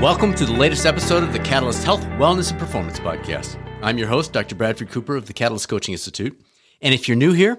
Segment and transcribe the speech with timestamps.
[0.00, 3.62] Welcome to the latest episode of the Catalyst Health, Wellness, and Performance Podcast.
[3.82, 4.54] I'm your host, Dr.
[4.54, 6.40] Bradford Cooper of the Catalyst Coaching Institute.
[6.80, 7.58] And if you're new here,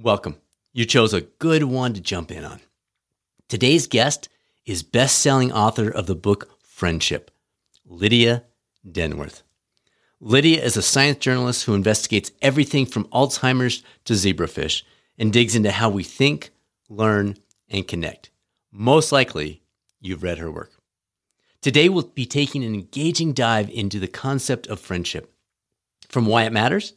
[0.00, 0.36] welcome.
[0.72, 2.60] You chose a good one to jump in on.
[3.46, 4.30] Today's guest
[4.64, 7.30] is best selling author of the book Friendship,
[7.84, 8.44] Lydia
[8.90, 9.42] Denworth.
[10.18, 14.82] Lydia is a science journalist who investigates everything from Alzheimer's to zebrafish
[15.18, 16.52] and digs into how we think,
[16.88, 17.36] learn,
[17.68, 18.30] and connect.
[18.70, 19.60] Most likely,
[20.00, 20.71] you've read her work.
[21.62, 25.32] Today, we'll be taking an engaging dive into the concept of friendship,
[26.08, 26.94] from why it matters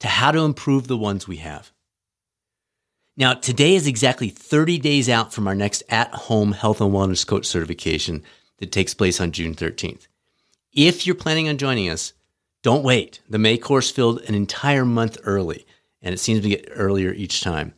[0.00, 1.70] to how to improve the ones we have.
[3.18, 7.26] Now, today is exactly 30 days out from our next at home health and wellness
[7.26, 8.22] coach certification
[8.56, 10.06] that takes place on June 13th.
[10.72, 12.14] If you're planning on joining us,
[12.62, 13.20] don't wait.
[13.28, 15.66] The May course filled an entire month early,
[16.00, 17.74] and it seems to get earlier each time.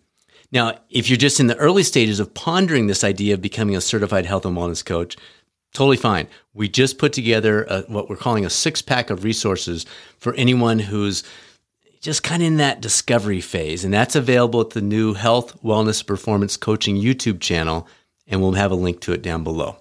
[0.50, 3.80] Now, if you're just in the early stages of pondering this idea of becoming a
[3.80, 5.16] certified health and wellness coach,
[5.72, 6.28] totally fine.
[6.54, 9.86] We just put together a, what we're calling a six pack of resources
[10.18, 11.24] for anyone who's
[12.00, 13.84] just kind of in that discovery phase.
[13.84, 17.88] And that's available at the new Health, Wellness, Performance Coaching YouTube channel.
[18.26, 19.76] And we'll have a link to it down below.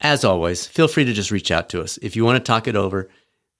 [0.00, 1.98] As always, feel free to just reach out to us.
[1.98, 3.08] If you want to talk it over,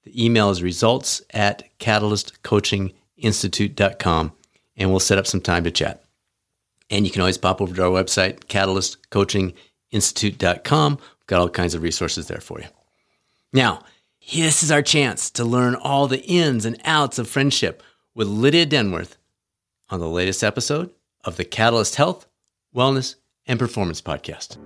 [0.03, 4.31] the email is results at catalystcoachinginstitute.com
[4.75, 6.03] and we'll set up some time to chat.
[6.89, 10.99] And you can always pop over to our website, catalystcoachinginstitute.com.
[11.27, 12.67] Got all kinds of resources there for you.
[13.53, 13.83] Now,
[14.31, 17.83] this is our chance to learn all the ins and outs of friendship
[18.15, 19.17] with Lydia Denworth
[19.89, 20.91] on the latest episode
[21.23, 22.27] of the Catalyst Health,
[22.75, 23.15] Wellness,
[23.45, 24.57] and Performance Podcast.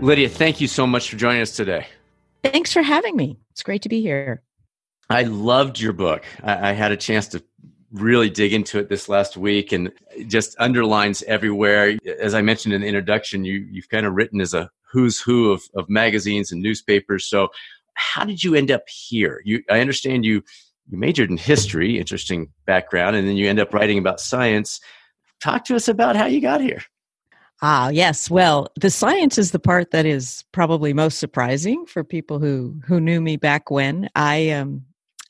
[0.00, 1.86] Lydia, thank you so much for joining us today.
[2.42, 3.38] Thanks for having me.
[3.50, 4.42] It's great to be here.
[5.10, 6.24] I loved your book.
[6.42, 7.42] I, I, had a chance to
[7.92, 9.92] really dig into it this last week and
[10.26, 11.96] just underlines everywhere.
[12.20, 15.50] As I mentioned in the introduction, you, you've kind of written as a who's who
[15.50, 17.26] of, of magazines and newspapers.
[17.26, 17.48] So,
[17.94, 19.42] how did you end up here?
[19.44, 20.42] You, I understand you
[20.88, 24.80] you majored in history, interesting background, and then you end up writing about science.
[25.40, 26.82] Talk to us about how you got here.
[27.62, 28.30] Ah, yes.
[28.30, 33.00] Well, the science is the part that is probably most surprising for people who who
[33.00, 34.08] knew me back when.
[34.14, 34.84] I um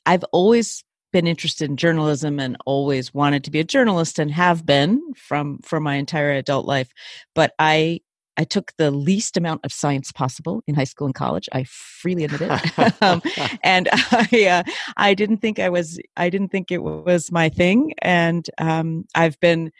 [0.05, 4.65] I've always been interested in journalism and always wanted to be a journalist and have
[4.65, 6.91] been from from my entire adult life.
[7.35, 8.01] But I
[8.37, 11.49] I took the least amount of science possible in high school and college.
[11.51, 13.21] I freely admit it, um,
[13.63, 17.93] and I uh, I didn't think I was I didn't think it was my thing,
[18.01, 19.71] and um, I've been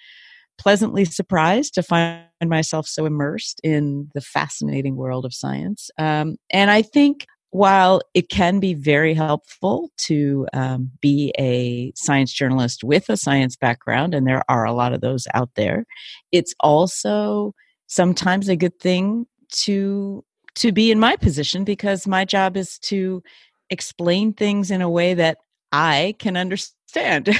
[0.57, 5.89] pleasantly surprised to find myself so immersed in the fascinating world of science.
[5.97, 12.31] Um, and I think while it can be very helpful to um, be a science
[12.31, 15.85] journalist with a science background, and there are a lot of those out there,
[16.31, 17.53] it's also
[17.87, 20.23] sometimes a good thing to
[20.55, 23.21] to be in my position because my job is to
[23.69, 25.37] explain things in a way that
[25.71, 26.75] I can understand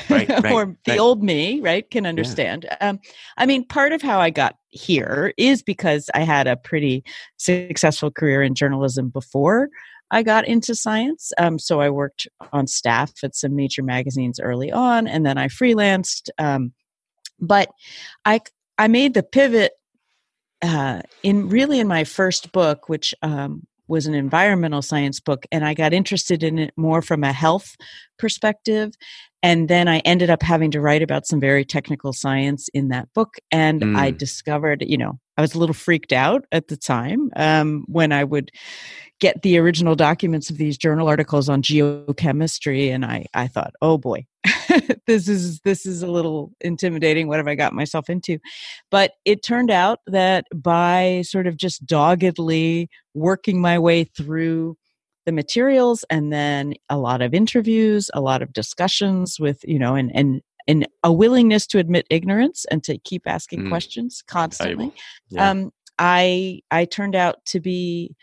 [0.10, 1.00] right, right, or the right.
[1.00, 2.78] old me right can understand yeah.
[2.90, 3.00] um,
[3.38, 7.04] i mean part of how i got here is because i had a pretty
[7.36, 9.68] successful career in journalism before
[10.12, 14.72] i got into science um, so i worked on staff at some major magazines early
[14.72, 16.74] on and then i freelanced um,
[17.40, 17.70] but
[18.26, 18.40] i
[18.78, 19.74] i made the pivot
[20.64, 25.66] uh, in really in my first book which um, was an environmental science book and
[25.66, 27.76] I got interested in it more from a health
[28.18, 28.94] perspective
[29.44, 33.12] and then I ended up having to write about some very technical science in that
[33.14, 33.36] book.
[33.52, 33.98] And mm.
[33.98, 38.12] I discovered, you know, I was a little freaked out at the time um, when
[38.12, 38.52] I would
[39.20, 43.98] get the original documents of these journal articles on geochemistry, and I, I thought, oh
[43.98, 44.26] boy,
[45.08, 47.28] this is this is a little intimidating.
[47.28, 48.40] What have I got myself into?
[48.90, 54.76] But it turned out that by sort of just doggedly working my way through
[55.26, 59.96] the materials and then a lot of interviews a lot of discussions with you know
[59.96, 63.70] and and and a willingness to admit ignorance and to keep asking mm.
[63.70, 64.92] questions constantly
[65.30, 65.50] yeah.
[65.50, 68.16] um, i i turned out to be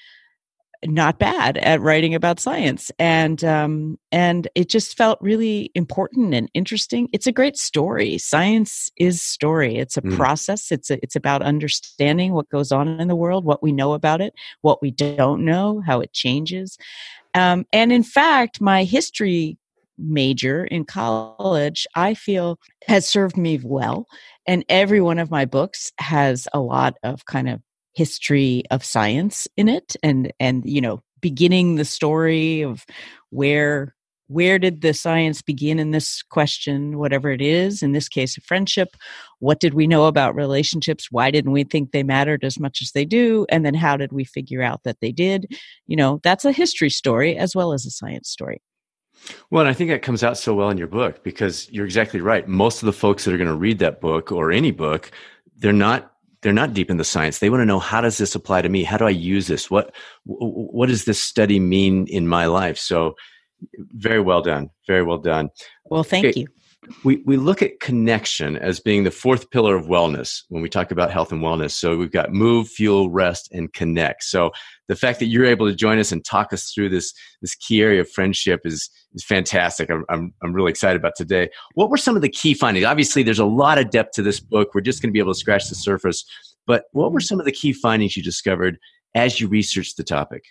[0.84, 2.90] not bad at writing about science.
[2.98, 7.08] And um, and it just felt really important and interesting.
[7.12, 8.18] It's a great story.
[8.18, 9.76] Science is story.
[9.76, 10.16] It's a mm.
[10.16, 10.70] process.
[10.70, 14.20] It's a, it's about understanding what goes on in the world what we know about
[14.20, 16.78] it what we don't know how it changes.
[17.34, 19.58] Um, and in fact my history
[20.00, 24.06] major in college i feel has served me well.
[24.46, 27.60] And every one of my books has a lot of kind of
[27.94, 32.84] history of science in it and and you know beginning the story of
[33.30, 33.94] where
[34.28, 38.42] where did the science begin in this question, whatever it is, in this case, a
[38.42, 38.90] friendship?
[39.38, 41.08] What did we know about relationships?
[41.10, 43.46] Why didn't we think they mattered as much as they do?
[43.48, 45.56] And then how did we figure out that they did?
[45.86, 48.60] You know, that's a history story as well as a science story.
[49.50, 52.20] Well, and I think that comes out so well in your book because you're exactly
[52.20, 52.46] right.
[52.46, 55.10] Most of the folks that are going to read that book or any book,
[55.56, 56.12] they're not
[56.42, 57.38] they're not deep in the science.
[57.38, 58.84] They want to know how does this apply to me?
[58.84, 59.70] How do I use this?
[59.70, 59.94] What
[60.24, 62.78] what does this study mean in my life?
[62.78, 63.14] So
[63.92, 64.70] very well done.
[64.86, 65.50] Very well done.
[65.86, 66.40] Well, thank okay.
[66.40, 66.46] you.
[67.04, 70.90] We, we look at connection as being the fourth pillar of wellness when we talk
[70.90, 71.72] about health and wellness.
[71.72, 74.22] So we've got move, fuel, rest, and connect.
[74.24, 74.52] So
[74.86, 77.82] the fact that you're able to join us and talk us through this, this key
[77.82, 79.90] area of friendship is, is fantastic.
[79.90, 81.50] I'm, I'm, I'm really excited about today.
[81.74, 82.86] What were some of the key findings?
[82.86, 84.70] Obviously, there's a lot of depth to this book.
[84.74, 86.24] We're just going to be able to scratch the surface.
[86.66, 88.78] But what were some of the key findings you discovered
[89.14, 90.44] as you researched the topic?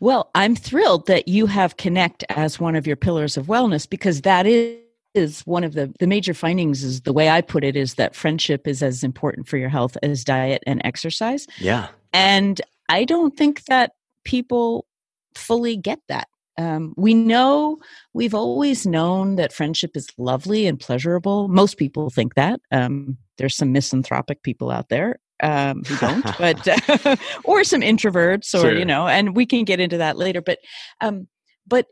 [0.00, 4.22] Well, I'm thrilled that you have Connect as one of your pillars of wellness because
[4.22, 4.76] that is
[5.14, 8.14] is one of the the major findings is the way i put it is that
[8.14, 13.36] friendship is as important for your health as diet and exercise yeah and i don't
[13.36, 13.92] think that
[14.24, 14.86] people
[15.34, 16.28] fully get that
[16.58, 17.78] um, we know
[18.14, 23.56] we've always known that friendship is lovely and pleasurable most people think that um, there's
[23.56, 28.76] some misanthropic people out there um, who don't, but uh, or some introverts, or sure.
[28.76, 30.40] you know, and we can get into that later.
[30.40, 30.58] But
[31.00, 31.28] um,
[31.66, 31.86] but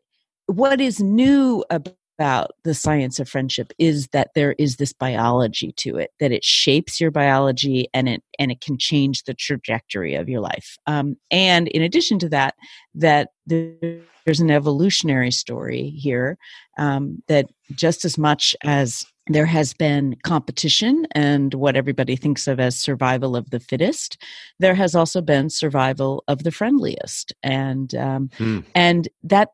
[0.46, 5.96] what is new about the science of friendship is that there is this biology to
[5.96, 10.28] it that it shapes your biology and it and it can change the trajectory of
[10.28, 12.54] your life um, and in addition to that
[12.94, 16.38] that there's an evolutionary story here
[16.78, 22.60] um, that just as much as there has been competition and what everybody thinks of
[22.60, 24.22] as survival of the fittest.
[24.60, 28.60] There has also been survival of the friendliest, and um, hmm.
[28.74, 29.50] and that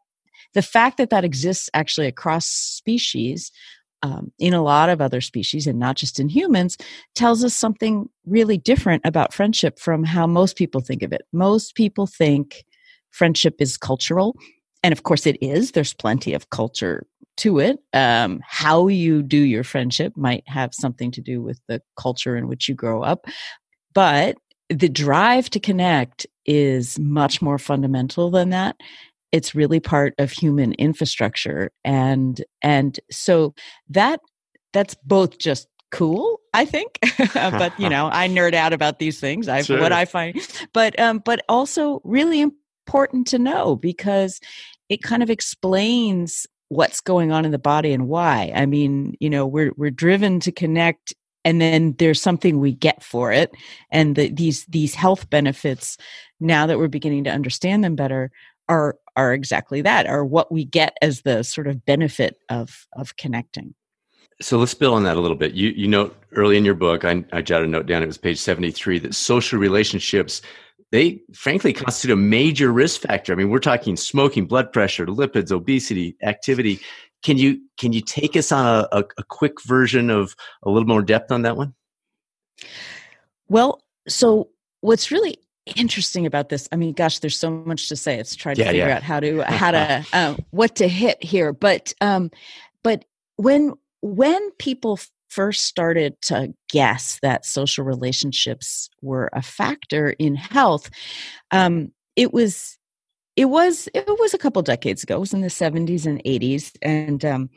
[0.54, 3.50] the fact that that exists actually across species.
[4.04, 6.76] Um, in a lot of other species and not just in humans
[7.14, 11.22] tells us something really different about friendship from how most people think of it.
[11.32, 12.64] Most people think
[13.12, 14.37] friendship is cultural.
[14.82, 15.70] And of course, it is.
[15.70, 17.06] There's plenty of culture
[17.38, 17.78] to it.
[17.93, 22.48] Um, how you do your friendship might have something to do with the culture in
[22.48, 23.26] which you grow up.
[23.94, 24.37] But
[24.69, 28.76] the drive to connect is much more fundamental than that.
[29.32, 31.70] It's really part of human infrastructure.
[31.84, 33.55] And and so
[33.90, 34.20] that
[34.73, 36.99] that's both just cool i think
[37.34, 39.79] but you know i nerd out about these things i sure.
[39.79, 40.40] what i find
[40.73, 44.40] but um but also really important to know because
[44.88, 48.50] it kind of explains what's going on in the body and why.
[48.55, 51.14] I mean, you know, we're we're driven to connect
[51.44, 53.50] and then there's something we get for it
[53.90, 55.99] and the, these these health benefits
[56.40, 58.31] now that we're beginning to understand them better
[58.69, 63.17] are are exactly that are what we get as the sort of benefit of of
[63.17, 63.75] connecting
[64.41, 67.05] so let's build on that a little bit you you note early in your book
[67.05, 70.43] i, I jotted a note down it was page 73 that social relationships
[70.93, 73.32] they frankly constitute a major risk factor.
[73.32, 76.81] I mean, we're talking smoking, blood pressure, lipids, obesity, activity.
[77.25, 80.87] Can you can you take us on a, a, a quick version of a little
[80.87, 81.75] more depth on that one?
[83.49, 84.50] Well, so
[84.82, 85.38] what's really
[85.76, 88.69] interesting about this i mean gosh there's so much to say it's trying to yeah,
[88.69, 88.97] figure yeah.
[88.97, 92.31] out how to how to uh, what to hit here but um
[92.82, 93.05] but
[93.37, 94.99] when when people
[95.32, 100.91] first started to guess that social relationships were a factor in health,
[101.53, 102.79] um, it was
[103.36, 105.17] it was it was a couple decades ago.
[105.17, 107.48] It was in the 70s and 80s, and um,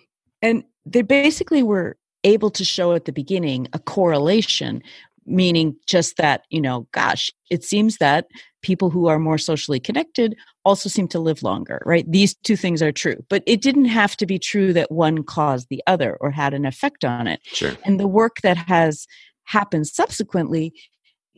[0.42, 4.82] and they basically were able to show at the beginning a correlation
[5.26, 8.28] meaning just that you know gosh it seems that
[8.62, 12.10] people who are more socially connected also seem to live longer right?
[12.12, 15.68] These two things are true but it didn't have to be true that one caused
[15.70, 17.40] the other or had an effect on it.
[17.46, 17.74] Sure.
[17.84, 19.08] and the work that has
[19.46, 20.74] happened subsequently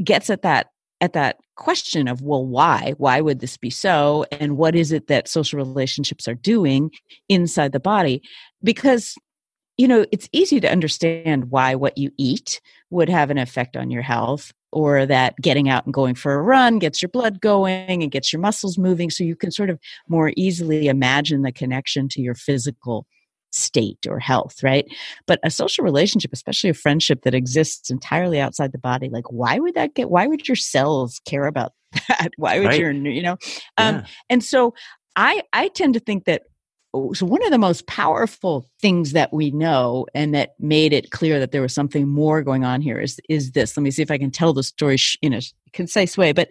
[0.03, 0.67] gets at that
[1.01, 2.93] at that question of well why?
[2.97, 4.25] Why would this be so?
[4.31, 6.91] And what is it that social relationships are doing
[7.29, 8.21] inside the body?
[8.63, 9.15] Because
[9.77, 13.91] you know, it's easy to understand why what you eat would have an effect on
[13.91, 18.03] your health or that getting out and going for a run gets your blood going
[18.03, 19.09] and gets your muscles moving.
[19.09, 23.05] So you can sort of more easily imagine the connection to your physical
[23.51, 24.85] state or health, right?
[25.25, 29.59] But a social relationship, especially a friendship that exists entirely outside the body, like why
[29.59, 31.73] would that get, why would your cells care about
[32.07, 32.31] that?
[32.37, 32.79] Why would right.
[32.79, 33.37] your, you know?
[33.77, 34.05] Um, yeah.
[34.29, 34.73] And so
[35.15, 36.43] I, I tend to think that
[37.13, 41.39] so one of the most powerful things that we know and that made it clear
[41.39, 43.75] that there was something more going on here is is this.
[43.75, 45.41] Let me see if i can tell the story in a
[45.73, 46.49] concise way but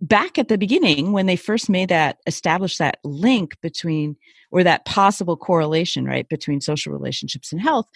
[0.00, 4.16] back at the beginning when they first made that established that link between
[4.50, 7.86] or that possible correlation right between social relationships and health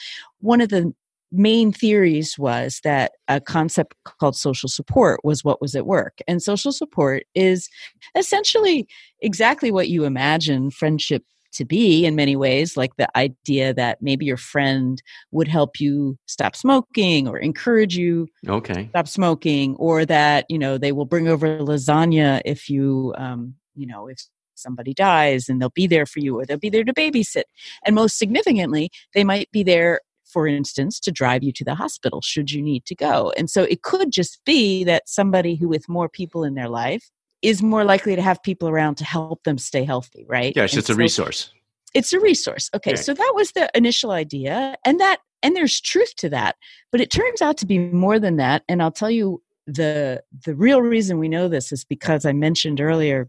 [0.40, 0.94] one of the
[1.32, 6.18] main theories was that a concept called social support was what was at work.
[6.28, 7.68] And social support is
[8.16, 8.86] essentially
[9.20, 11.24] exactly what you imagine friendship
[11.56, 16.16] to be in many ways, like the idea that maybe your friend would help you
[16.26, 21.28] stop smoking or encourage you okay stop smoking, or that you know they will bring
[21.28, 24.18] over lasagna if you um, you know if
[24.54, 27.42] somebody dies and they'll be there for you or they'll be there to babysit
[27.84, 32.20] and most significantly they might be there for instance, to drive you to the hospital
[32.20, 33.32] should you need to go.
[33.36, 37.10] And so it could just be that somebody who, with more people in their life,
[37.42, 40.52] is more likely to have people around to help them stay healthy, right?
[40.56, 41.50] Yes, and it's so a resource.
[41.94, 42.70] It's a resource.
[42.74, 46.56] Okay, so that was the initial idea, and that and there's truth to that,
[46.90, 48.64] but it turns out to be more than that.
[48.68, 52.80] And I'll tell you the the real reason we know this is because I mentioned
[52.80, 53.28] earlier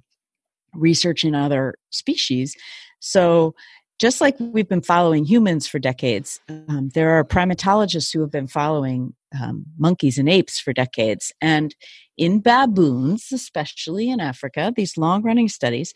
[0.73, 2.55] research in other species.
[2.99, 3.55] So
[3.99, 8.47] just like we've been following humans for decades, um, there are primatologists who have been
[8.47, 11.31] following um, monkeys and apes for decades.
[11.41, 11.75] And
[12.17, 15.93] in baboons, especially in Africa, these long running studies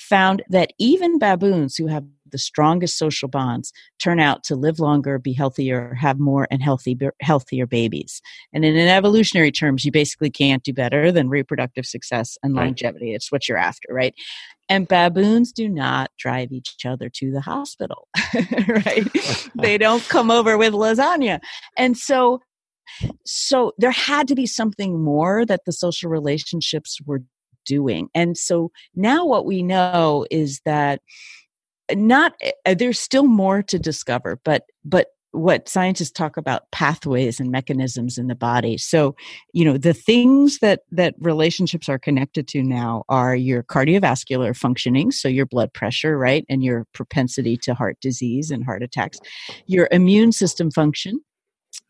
[0.00, 5.18] found that even baboons who have the strongest social bonds turn out to live longer,
[5.18, 8.22] be healthier, have more and healthy, healthier babies.
[8.52, 13.14] And in evolutionary terms, you basically can't do better than reproductive success and longevity.
[13.14, 14.14] It's what you're after, right?
[14.68, 18.08] And baboons do not drive each other to the hospital,
[18.68, 19.06] right?
[19.56, 21.40] they don't come over with lasagna.
[21.76, 22.40] And so
[23.24, 27.22] so there had to be something more that the social relationships were
[27.66, 28.08] doing.
[28.14, 31.00] And so now what we know is that
[31.94, 32.34] not
[32.66, 38.18] uh, there's still more to discover, but but what scientists talk about pathways and mechanisms
[38.18, 39.14] in the body so
[39.52, 45.12] you know the things that that relationships are connected to now are your cardiovascular functioning
[45.12, 49.20] so your blood pressure right and your propensity to heart disease and heart attacks
[49.66, 51.20] your immune system function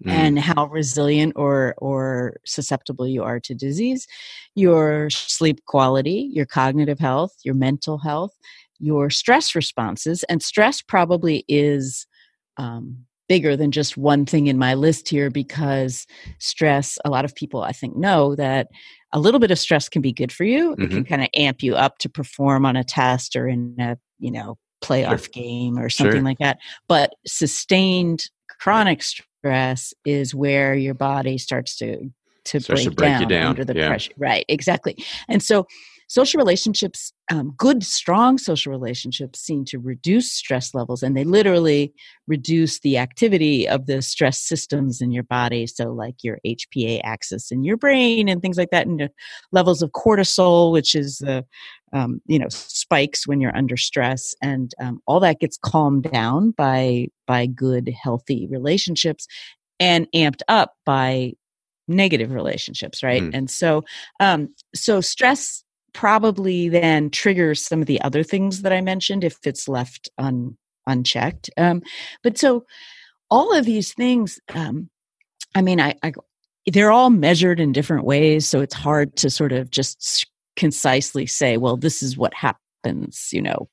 [0.04, 0.10] mm.
[0.10, 4.06] and how resilient or or susceptible you are to disease
[4.54, 8.32] your sleep quality your cognitive health your mental health
[8.78, 12.06] your stress responses and stress probably is
[12.56, 16.06] um, bigger than just one thing in my list here because
[16.38, 18.66] stress a lot of people i think know that
[19.12, 20.82] a little bit of stress can be good for you mm-hmm.
[20.82, 21.08] it can mm-hmm.
[21.08, 24.58] kind of amp you up to perform on a test or in a you know
[24.82, 25.42] playoff sure.
[25.44, 26.22] game or something sure.
[26.22, 28.24] like that but sustained
[28.58, 29.02] chronic
[29.40, 32.10] stress is where your body starts to
[32.44, 33.88] to break, to break down, down, under the yeah.
[33.88, 34.12] pressure.
[34.16, 34.96] Right, exactly.
[35.28, 35.66] And so
[36.10, 41.94] social relationships, um, good, strong social relationships, seem to reduce stress levels, and they literally
[42.26, 45.68] reduce the activity of the stress systems in your body.
[45.68, 49.08] So, like your HPA axis in your brain and things like that, and
[49.52, 51.46] levels of cortisol, which is the
[51.92, 56.50] um, you know spikes when you're under stress, and um, all that gets calmed down
[56.50, 59.28] by by good, healthy relationships,
[59.78, 61.34] and amped up by
[61.86, 63.30] negative relationships right mm.
[63.34, 63.82] and so
[64.20, 69.38] um so stress probably then triggers some of the other things that I mentioned if
[69.44, 70.56] it's left un,
[70.86, 71.50] unchecked.
[71.56, 71.82] Um,
[72.22, 72.64] but so
[73.30, 74.90] all of these things, um,
[75.54, 76.12] I mean, I, I,
[76.66, 81.56] they're all measured in different ways, so it's hard to sort of just concisely say,
[81.56, 83.68] well, this is what happens, you know,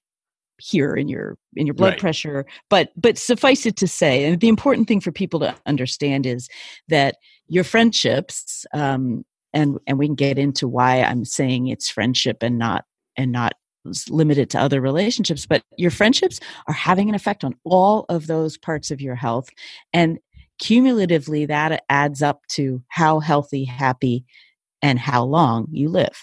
[0.60, 2.00] here in your in your blood right.
[2.00, 6.26] pressure but but suffice it to say and the important thing for people to understand
[6.26, 6.50] is
[6.88, 9.24] that your friendships um,
[9.54, 12.86] and and we can get into why i'm saying it's friendship and not
[13.16, 13.54] and not
[14.10, 18.58] limited to other relationships but your friendships are having an effect on all of those
[18.58, 19.50] parts of your health
[19.94, 20.20] and
[20.60, 24.26] cumulatively that adds up to how healthy happy
[24.82, 26.22] and how long you live.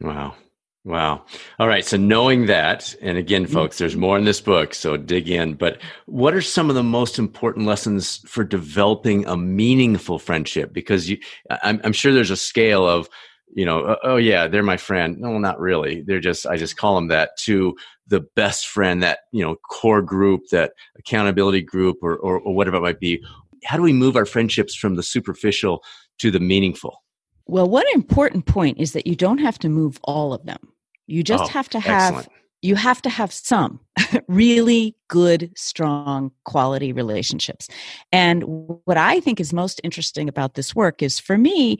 [0.00, 0.34] Wow
[0.84, 1.26] Wow.
[1.58, 1.84] All right.
[1.84, 3.52] So knowing that, and again, mm-hmm.
[3.52, 5.54] folks, there's more in this book, so dig in.
[5.54, 10.72] But what are some of the most important lessons for developing a meaningful friendship?
[10.72, 11.18] Because you,
[11.62, 13.10] I'm, I'm sure there's a scale of,
[13.54, 15.18] you know, oh, oh yeah, they're my friend.
[15.18, 16.00] No, not really.
[16.00, 20.00] They're just, I just call them that to the best friend, that, you know, core
[20.00, 23.22] group, that accountability group or, or, or whatever it might be.
[23.64, 25.84] How do we move our friendships from the superficial
[26.20, 27.02] to the meaningful?
[27.50, 30.60] Well, one important point is that you don't have to move all of them.
[31.08, 32.28] You just oh, have to have excellent.
[32.62, 33.80] you have to have some
[34.28, 37.66] really good, strong, quality relationships.
[38.12, 38.44] And
[38.84, 41.78] what I think is most interesting about this work is for me,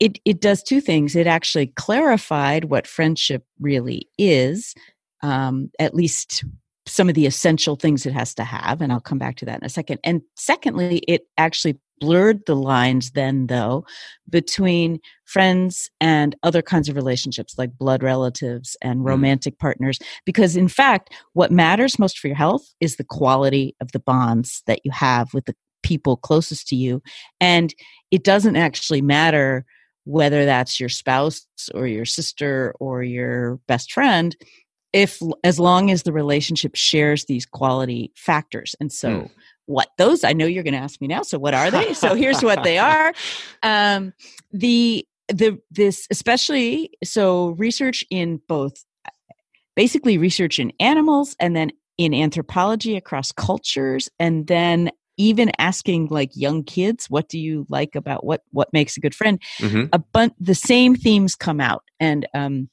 [0.00, 1.16] it, it does two things.
[1.16, 4.74] It actually clarified what friendship really is,
[5.22, 6.44] um, at least
[6.84, 8.82] some of the essential things it has to have.
[8.82, 10.00] And I'll come back to that in a second.
[10.04, 13.84] And secondly, it actually blurred the lines then though
[14.28, 19.06] between friends and other kinds of relationships like blood relatives and mm.
[19.06, 19.58] romantic mm.
[19.58, 24.00] partners because in fact what matters most for your health is the quality of the
[24.00, 27.02] bonds that you have with the people closest to you
[27.40, 27.74] and
[28.10, 29.64] it doesn't actually matter
[30.04, 34.36] whether that's your spouse or your sister or your best friend
[34.92, 39.30] if as long as the relationship shares these quality factors and so mm.
[39.70, 41.94] What those i know you're going to ask me now so what are they?
[41.94, 43.12] So here's what they are.
[43.62, 44.12] Um,
[44.52, 48.84] the the this especially so research in both
[49.76, 56.30] basically research in animals and then in anthropology across cultures and then even asking like
[56.34, 59.40] young kids what do you like about what what makes a good friend?
[59.58, 59.84] Mm-hmm.
[59.92, 62.68] a bunch the same themes come out and um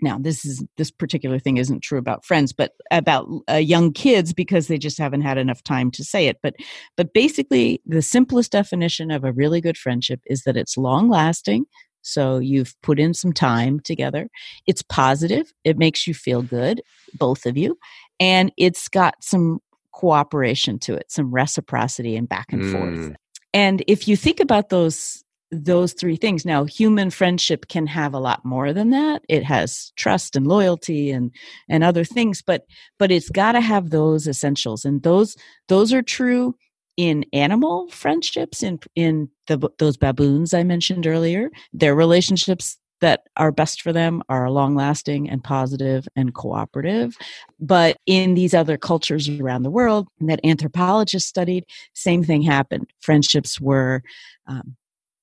[0.00, 4.32] now this is this particular thing isn't true about friends but about uh, young kids
[4.32, 6.38] because they just haven't had enough time to say it.
[6.42, 6.54] But
[6.96, 11.66] but basically the simplest definition of a really good friendship is that it's long lasting
[12.02, 14.28] so you've put in some time together.
[14.66, 16.82] It's positive it makes you feel good
[17.14, 17.78] both of you
[18.20, 19.60] and it's got some
[19.92, 22.72] cooperation to it some reciprocity and back and mm.
[22.72, 23.16] forth
[23.54, 28.18] and if you think about those those three things now human friendship can have a
[28.18, 31.30] lot more than that it has trust and loyalty and
[31.68, 32.66] and other things but
[32.98, 35.36] but it's got to have those essentials and those
[35.68, 36.54] those are true
[36.96, 43.52] in animal friendships in in the those baboons i mentioned earlier their relationships that are
[43.52, 47.16] best for them are long lasting and positive and cooperative.
[47.60, 52.90] But in these other cultures around the world that anthropologists studied, same thing happened.
[53.00, 54.02] Friendships were
[54.46, 54.76] um,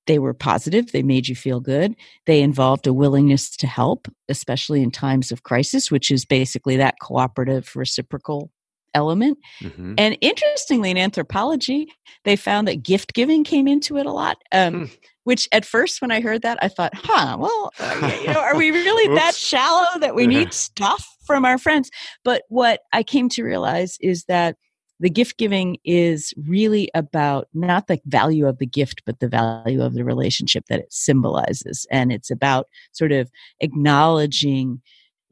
[0.06, 1.94] they were positive, they made you feel good.
[2.26, 6.96] They involved a willingness to help, especially in times of crisis, which is basically that
[7.00, 8.50] cooperative reciprocal
[8.94, 9.38] element.
[9.60, 9.94] Mm-hmm.
[9.98, 11.88] And interestingly, in anthropology,
[12.24, 14.38] they found that gift giving came into it a lot.
[14.52, 14.84] Um, hmm.
[15.24, 18.56] Which at first, when I heard that, I thought, huh, well, uh, you know, are
[18.56, 21.90] we really that shallow that we need stuff from our friends?
[22.24, 24.56] But what I came to realize is that
[25.00, 29.82] the gift giving is really about not the value of the gift, but the value
[29.82, 31.86] of the relationship that it symbolizes.
[31.90, 34.80] And it's about sort of acknowledging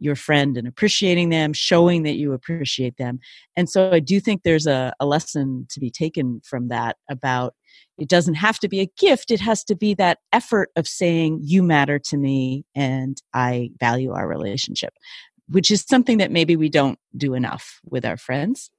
[0.03, 3.21] your friend and appreciating them, showing that you appreciate them.
[3.57, 7.55] And so I do think there's a, a lesson to be taken from that about
[7.99, 11.39] it doesn't have to be a gift, it has to be that effort of saying,
[11.43, 14.93] You matter to me and I value our relationship,
[15.49, 18.72] which is something that maybe we don't do enough with our friends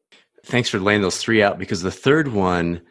[0.45, 2.81] thanks for laying those three out because the third one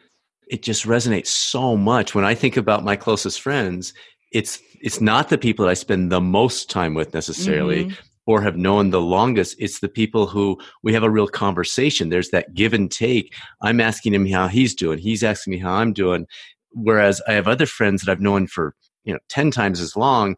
[0.47, 2.13] it just resonates so much.
[2.13, 3.93] When i think about my closest friends
[4.31, 7.93] it's it's not the people that i spend the most time with necessarily mm-hmm.
[8.25, 9.55] or have known the longest.
[9.59, 12.09] It's the people who we have a real conversation.
[12.09, 13.33] There's that give and take.
[13.61, 14.97] I'm asking him how he's doing.
[14.97, 16.25] He's asking me how i'm doing.
[16.71, 20.35] Whereas i have other friends that i've known for you know 10 times as long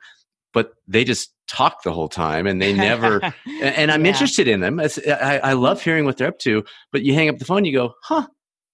[0.53, 3.21] but they just talk the whole time and they never
[3.61, 4.11] and i'm yeah.
[4.11, 7.37] interested in them I, I love hearing what they're up to but you hang up
[7.37, 8.27] the phone you go huh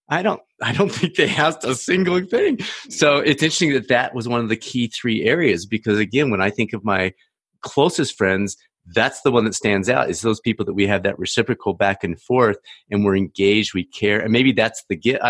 [0.10, 4.16] i don't i don't think they asked a single thing so it's interesting that that
[4.16, 7.14] was one of the key three areas because again when i think of my
[7.62, 8.58] closest friends
[8.94, 12.04] that's the one that stands out is those people that we have that reciprocal back
[12.04, 12.58] and forth
[12.90, 15.24] and we're engaged we care and maybe that's the gift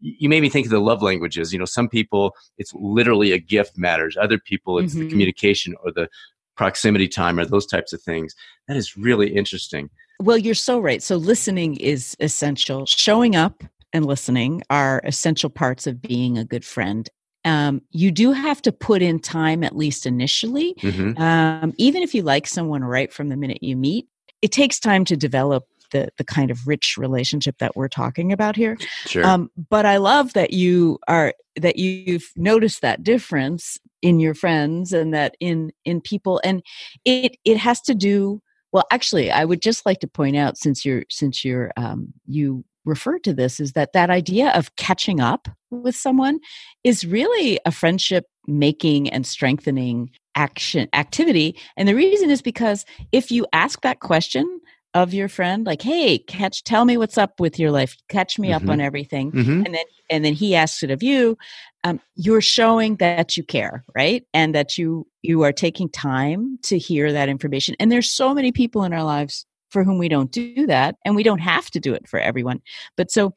[0.00, 3.38] you made me think of the love languages you know some people it's literally a
[3.38, 5.04] gift matters other people it's mm-hmm.
[5.04, 6.08] the communication or the
[6.56, 8.34] proximity time or those types of things.
[8.68, 9.90] That is really interesting.
[10.20, 11.02] Well you're so right.
[11.02, 12.86] So listening is essential.
[12.86, 17.08] Showing up and listening are essential parts of being a good friend.
[17.44, 20.74] Um, you do have to put in time at least initially.
[20.80, 21.22] Mm-hmm.
[21.22, 24.08] um, even if you like someone right from the minute you meet
[24.42, 28.56] it takes time to develop the the kind of rich relationship that we're talking about
[28.56, 29.24] here sure.
[29.24, 34.92] Um, but i love that you are that you've noticed that difference in your friends
[34.92, 36.62] and that in in people and
[37.04, 38.40] it it has to do
[38.72, 42.64] well actually i would just like to point out since you're since you're um, you
[42.84, 46.38] referred to this is that that idea of catching up with someone
[46.84, 53.30] is really a friendship making and strengthening action activity and the reason is because if
[53.30, 54.60] you ask that question
[54.96, 57.96] of your friend like hey catch tell me what's up with your life.
[58.08, 58.64] Catch me mm-hmm.
[58.64, 59.30] up on everything.
[59.30, 59.66] Mm-hmm.
[59.66, 61.36] and then and then he asks it of you
[61.84, 64.24] um, you're showing that you care right?
[64.32, 67.76] And that you you are taking time to hear that information.
[67.78, 71.14] And there's so many people in our lives for whom we don't do that and
[71.14, 72.62] we don't have to do it for everyone.
[72.96, 73.34] But so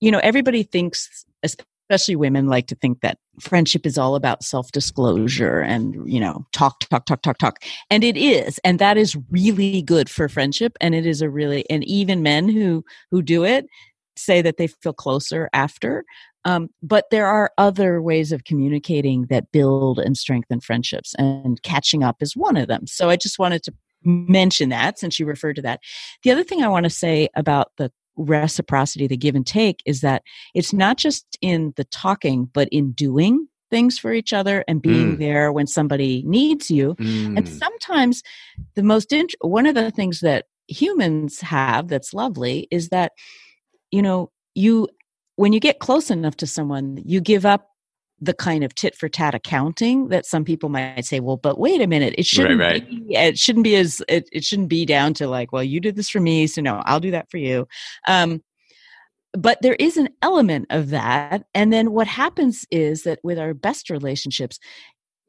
[0.00, 1.26] you know everybody thinks
[1.92, 6.80] especially women like to think that friendship is all about self-disclosure and you know talk
[6.88, 7.58] talk talk talk talk
[7.90, 11.68] and it is and that is really good for friendship and it is a really
[11.68, 13.66] and even men who who do it
[14.16, 16.04] say that they feel closer after.
[16.44, 22.02] Um, but there are other ways of communicating that build and strengthen friendships, and catching
[22.02, 22.86] up is one of them.
[22.86, 23.74] So I just wanted to
[24.04, 25.80] mention that since you referred to that.
[26.24, 30.00] The other thing I want to say about the reciprocity, the give and take, is
[30.00, 30.22] that
[30.54, 35.16] it's not just in the talking, but in doing things for each other and being
[35.16, 35.18] mm.
[35.18, 36.94] there when somebody needs you.
[36.96, 37.38] Mm.
[37.38, 38.22] And sometimes
[38.74, 43.12] the most int- one of the things that humans have that's lovely is that
[43.90, 44.88] you know you
[45.36, 47.71] when you get close enough to someone you give up
[48.22, 51.80] the kind of tit for tat accounting that some people might say well but wait
[51.80, 52.88] a minute it shouldn't right, right.
[52.88, 55.96] be it shouldn't be as it, it shouldn't be down to like well you did
[55.96, 57.66] this for me so no i'll do that for you.
[58.06, 58.42] Um,
[59.34, 63.54] but there is an element of that and then what happens is that with our
[63.54, 64.58] best relationships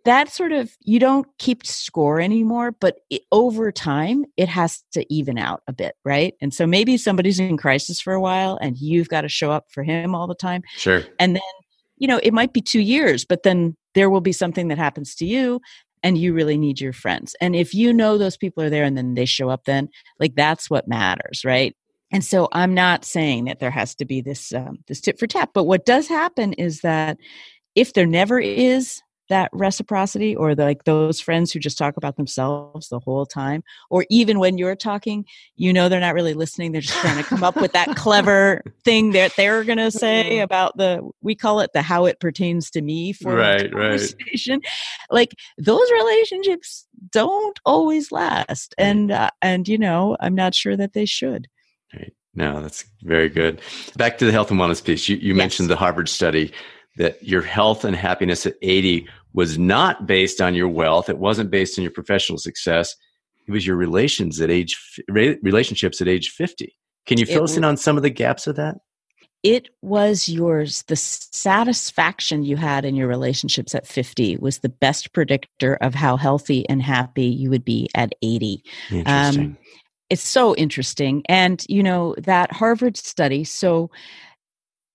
[0.06, 5.06] that sort of you don't keep score anymore but it, over time it has to
[5.12, 6.36] even out a bit right?
[6.42, 9.66] And so maybe somebody's in crisis for a while and you've got to show up
[9.70, 11.04] for him all the time sure.
[11.20, 11.42] and then
[12.04, 15.16] you know it might be 2 years but then there will be something that happens
[15.16, 15.62] to you
[16.06, 17.34] and you really need your friends.
[17.40, 19.88] And if you know those people are there and then they show up then
[20.20, 21.74] like that's what matters right?
[22.12, 25.28] And so i'm not saying that there has to be this um, this tit for
[25.28, 27.18] tat but what does happen is that
[27.74, 32.18] if there never is that reciprocity or the, like those friends who just talk about
[32.18, 36.72] themselves the whole time or even when you're talking you know they're not really listening
[36.72, 40.40] they're just trying to come up with that clever thing that they're going to say
[40.40, 44.60] about the we call it the how it pertains to me for right, conversation.
[44.64, 44.72] Right.
[45.12, 50.94] like those relationships don't always last and uh, and you know i'm not sure that
[50.94, 51.48] they should.
[51.94, 52.14] Right.
[52.36, 53.62] No that's very good.
[53.96, 55.08] Back to the health and wellness piece.
[55.08, 55.38] You, you yes.
[55.38, 56.52] mentioned the harvard study
[56.98, 61.10] that your health and happiness at 80 was not based on your wealth.
[61.10, 62.96] It wasn't based on your professional success.
[63.48, 64.78] It was your relations at age
[65.10, 66.76] relationships at age 50.
[67.06, 68.78] Can you fill it us in on some of the gaps of that?
[69.42, 70.84] It was yours.
[70.84, 76.16] The satisfaction you had in your relationships at 50 was the best predictor of how
[76.16, 78.64] healthy and happy you would be at 80.
[78.90, 79.46] Interesting.
[79.46, 79.58] Um,
[80.10, 81.24] it's so interesting.
[81.28, 83.90] And, you know, that Harvard study, so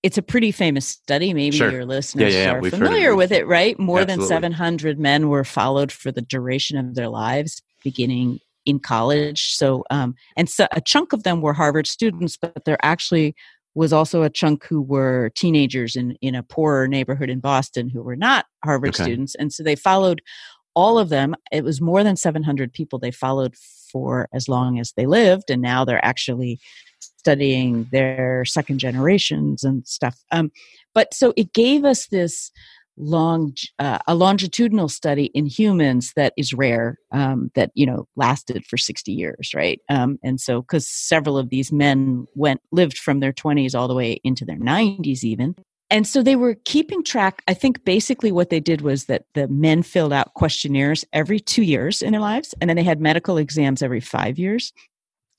[0.03, 1.33] it's a pretty famous study.
[1.33, 1.71] Maybe sure.
[1.71, 3.77] your listeners yeah, yeah, are familiar with it, right?
[3.77, 4.27] More Absolutely.
[4.27, 9.55] than 700 men were followed for the duration of their lives, beginning in college.
[9.55, 13.35] So, um, and so a chunk of them were Harvard students, but there actually
[13.75, 18.01] was also a chunk who were teenagers in, in a poorer neighborhood in Boston who
[18.01, 19.03] were not Harvard okay.
[19.03, 19.35] students.
[19.35, 20.21] And so they followed
[20.75, 21.35] all of them.
[21.51, 23.55] It was more than 700 people they followed
[23.91, 25.49] for as long as they lived.
[25.49, 26.59] And now they're actually
[27.19, 30.17] studying their second generations and stuff.
[30.31, 30.51] Um,
[30.93, 32.51] but so it gave us this
[32.97, 38.65] long uh, a longitudinal study in humans that is rare um, that you know lasted
[38.65, 39.79] for 60 years right?
[39.89, 43.95] Um, and so because several of these men went lived from their 20s all the
[43.95, 45.55] way into their 90s even.
[45.91, 47.41] And so they were keeping track.
[47.47, 51.63] I think basically what they did was that the men filled out questionnaires every two
[51.63, 54.71] years in their lives and then they had medical exams every five years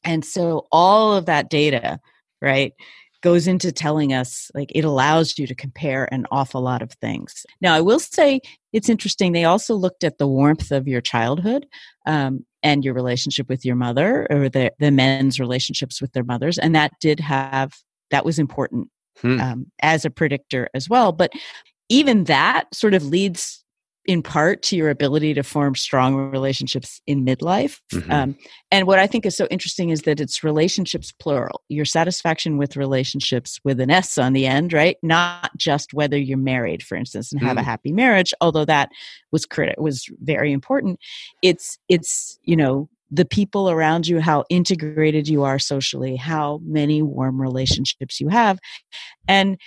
[0.05, 2.01] and so all of that data,
[2.41, 2.73] right,
[3.23, 7.45] goes into telling us like it allows you to compare an awful lot of things.
[7.61, 8.41] Now, I will say
[8.73, 9.33] it's interesting.
[9.33, 11.67] They also looked at the warmth of your childhood
[12.07, 16.59] um, and your relationship with your mother or the, the men's relationships with their mothers.
[16.59, 17.75] And that did have,
[18.11, 18.89] that was important
[19.21, 19.41] hmm.
[19.41, 21.13] um, as a predictor as well.
[21.13, 21.33] But
[21.91, 23.65] even that sort of leads
[24.07, 27.81] in part to your ability to form strong relationships in midlife.
[27.93, 28.11] Mm-hmm.
[28.11, 28.37] Um,
[28.71, 31.63] and what I think is so interesting is that it's relationships plural.
[31.69, 34.97] Your satisfaction with relationships with an S on the end, right?
[35.03, 37.61] Not just whether you're married, for instance, and have mm.
[37.61, 38.91] a happy marriage, although that
[39.33, 40.99] was crit- was very important.
[41.43, 47.03] It's it's you know the people around you, how integrated you are socially, how many
[47.03, 48.59] warm relationships you have,
[49.29, 49.59] and.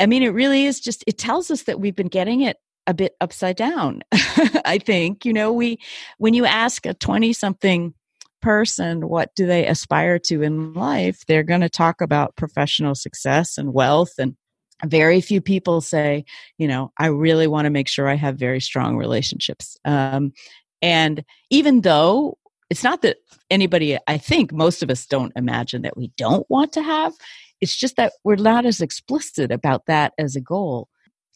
[0.00, 2.58] I mean, it really is just, it tells us that we've been getting it
[2.88, 4.02] a bit upside down
[4.64, 5.78] i think you know we
[6.16, 7.94] when you ask a 20 something
[8.40, 13.58] person what do they aspire to in life they're going to talk about professional success
[13.58, 14.36] and wealth and
[14.86, 16.24] very few people say
[16.56, 19.76] you know i really want to make sure i have very strong relationships.
[19.84, 20.32] Um,
[20.80, 22.38] and even though
[22.70, 23.18] it's not that
[23.50, 27.12] anybody i think most of us don't imagine that we don't want to have
[27.60, 30.88] it's just that we're not as explicit about that as a goal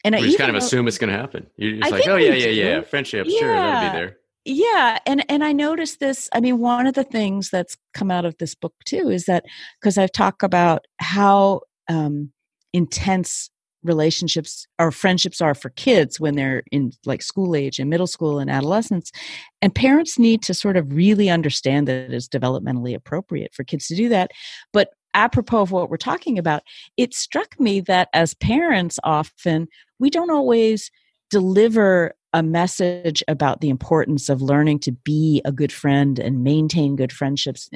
[0.04, 1.46] and we I just kind of assume it's going to happen.
[1.56, 3.38] You're just I like, oh yeah, yeah, yeah, friendship, yeah.
[3.38, 4.18] sure, that'll be there.
[4.44, 6.28] Yeah, and and I noticed this.
[6.32, 9.44] I mean, one of the things that's come out of this book too is that
[9.80, 12.32] because I've talked about how um,
[12.72, 13.50] intense
[13.84, 18.38] relationships or friendships are for kids when they're in like school age and middle school
[18.38, 19.10] and adolescence
[19.60, 23.88] and parents need to sort of really understand that it is developmentally appropriate for kids
[23.88, 24.30] to do that
[24.72, 26.62] but apropos of what we're talking about,
[26.96, 30.90] it struck me that as parents, often we don't always
[31.30, 36.96] deliver a message about the importance of learning to be a good friend and maintain
[36.96, 37.68] good friendships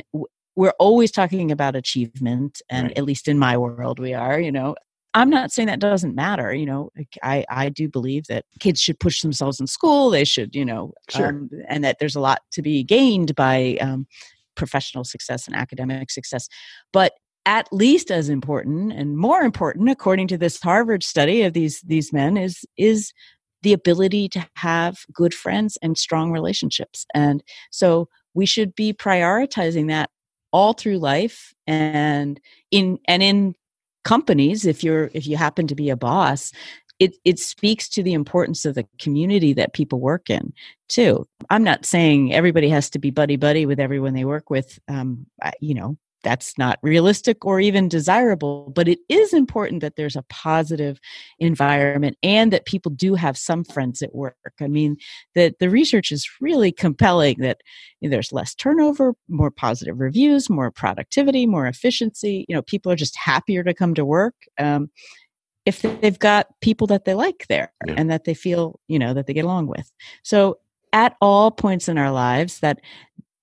[0.57, 2.99] we're always talking about achievement and right.
[2.99, 4.75] at least in my world we are you know
[5.15, 6.91] i'm not saying that doesn't matter you know
[7.23, 10.93] i i do believe that kids should push themselves in school they should you know
[11.11, 11.29] sure.
[11.29, 14.07] um, and that there's a lot to be gained by um,
[14.55, 16.49] professional success and academic success
[16.93, 17.13] but
[17.47, 22.13] at least as important and more important according to this harvard study of these these
[22.13, 23.13] men is is
[23.63, 27.07] the ability to have good friends and strong relationships.
[27.15, 30.11] And so we should be prioritizing that
[30.53, 32.39] all through life and
[32.71, 33.55] in and in
[34.05, 36.53] companies if you're if you happen to be a boss
[37.01, 40.53] it it speaks to the importance of the community that people work in
[40.89, 41.27] too.
[41.51, 45.27] I'm not saying everybody has to be buddy buddy with everyone they work with um,
[45.61, 50.25] you know that's not realistic or even desirable but it is important that there's a
[50.29, 50.99] positive
[51.39, 54.97] environment and that people do have some friends at work i mean
[55.37, 57.61] that the research is really compelling that
[58.03, 63.17] there's less turnover more positive reviews more productivity more efficiency you know people are just
[63.17, 64.91] happier to come to work um,
[65.65, 67.95] if they've got people that they like there yeah.
[67.97, 69.93] and that they feel you know that they get along with
[70.25, 70.59] so
[70.93, 72.81] at all points in our lives that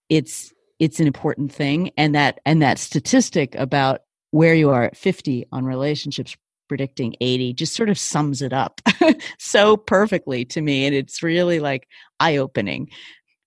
[0.09, 1.91] it's it's an important thing.
[1.97, 6.35] And that and that statistic about where you are at 50 on relationships
[6.67, 8.81] predicting 80 just sort of sums it up
[9.37, 10.85] so perfectly to me.
[10.85, 11.87] And it's really like
[12.19, 12.89] eye opening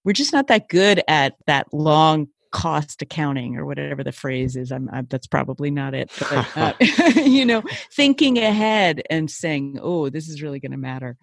[0.06, 4.70] we're just not that good at that long cost accounting or whatever the phrase is.
[4.70, 6.12] I'm, I'm that's probably not it.
[6.18, 6.72] But, uh,
[7.16, 11.18] you know thinking ahead and saying oh this is really going to matter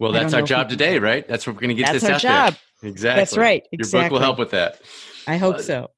[0.00, 2.54] well that's our job today right that's what we're going to get this out job.
[2.80, 4.00] there exactly that's right exactly.
[4.00, 4.80] your book will help with that
[5.26, 5.90] I hope so.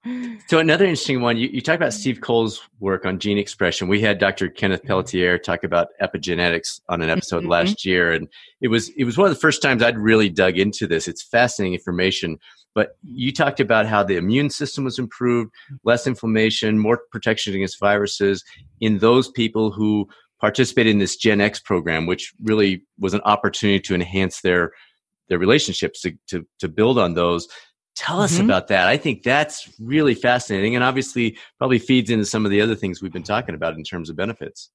[0.48, 3.88] So another interesting one, you, you talk about Steve Cole's work on gene expression.
[3.88, 4.48] We had Dr.
[4.48, 4.88] Kenneth mm-hmm.
[4.88, 7.50] Pelletier talk about epigenetics on an episode mm-hmm.
[7.50, 8.28] last year, and
[8.61, 11.09] it was it was one of the first times I'd really dug into this.
[11.09, 12.38] It's fascinating information.
[12.74, 15.52] But you talked about how the immune system was improved,
[15.85, 18.44] less inflammation, more protection against viruses
[18.80, 20.09] in those people who
[20.44, 24.72] participated in this Gen X program, which really was an opportunity to enhance their
[25.30, 27.48] their relationships to, to, to build on those
[27.96, 28.46] Tell us mm-hmm.
[28.46, 28.88] about that.
[28.88, 33.00] I think that's really fascinating and obviously probably feeds into some of the other things
[33.00, 34.70] we've been talking about in terms of benefits.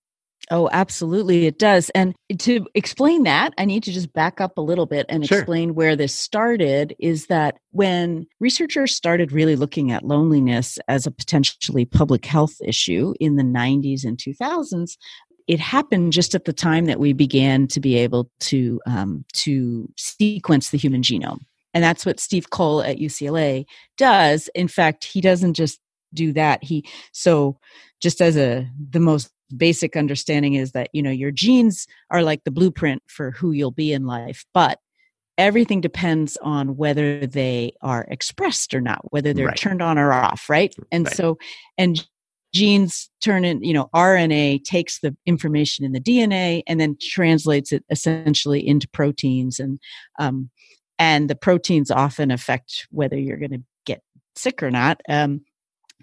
[0.51, 1.89] Oh, absolutely, it does.
[1.91, 5.39] And to explain that, I need to just back up a little bit and sure.
[5.39, 6.95] explain where this started.
[6.97, 13.13] Is that when researchers started really looking at loneliness as a potentially public health issue
[13.19, 14.95] in the 90s and 2000s,
[15.49, 19.91] it happened just at the time that we began to be able to um, to
[19.97, 21.39] sequence the human genome.
[21.73, 23.65] And that's what Steve Cole at UCLA
[23.97, 24.47] does.
[24.53, 25.79] In fact, he doesn't just
[26.13, 26.63] do that.
[26.63, 27.57] He so
[27.99, 32.43] just as a the most basic understanding is that you know your genes are like
[32.43, 34.77] the blueprint for who you'll be in life, but
[35.39, 39.57] everything depends on whether they are expressed or not, whether they're right.
[39.57, 40.75] turned on or off, right?
[40.91, 41.15] And right.
[41.15, 41.39] so
[41.75, 42.07] and
[42.53, 47.71] genes turn in you know rna takes the information in the dna and then translates
[47.71, 49.79] it essentially into proteins and
[50.19, 50.49] um,
[50.99, 54.03] and the proteins often affect whether you're going to get
[54.35, 55.01] sick or not.
[55.07, 55.41] Um,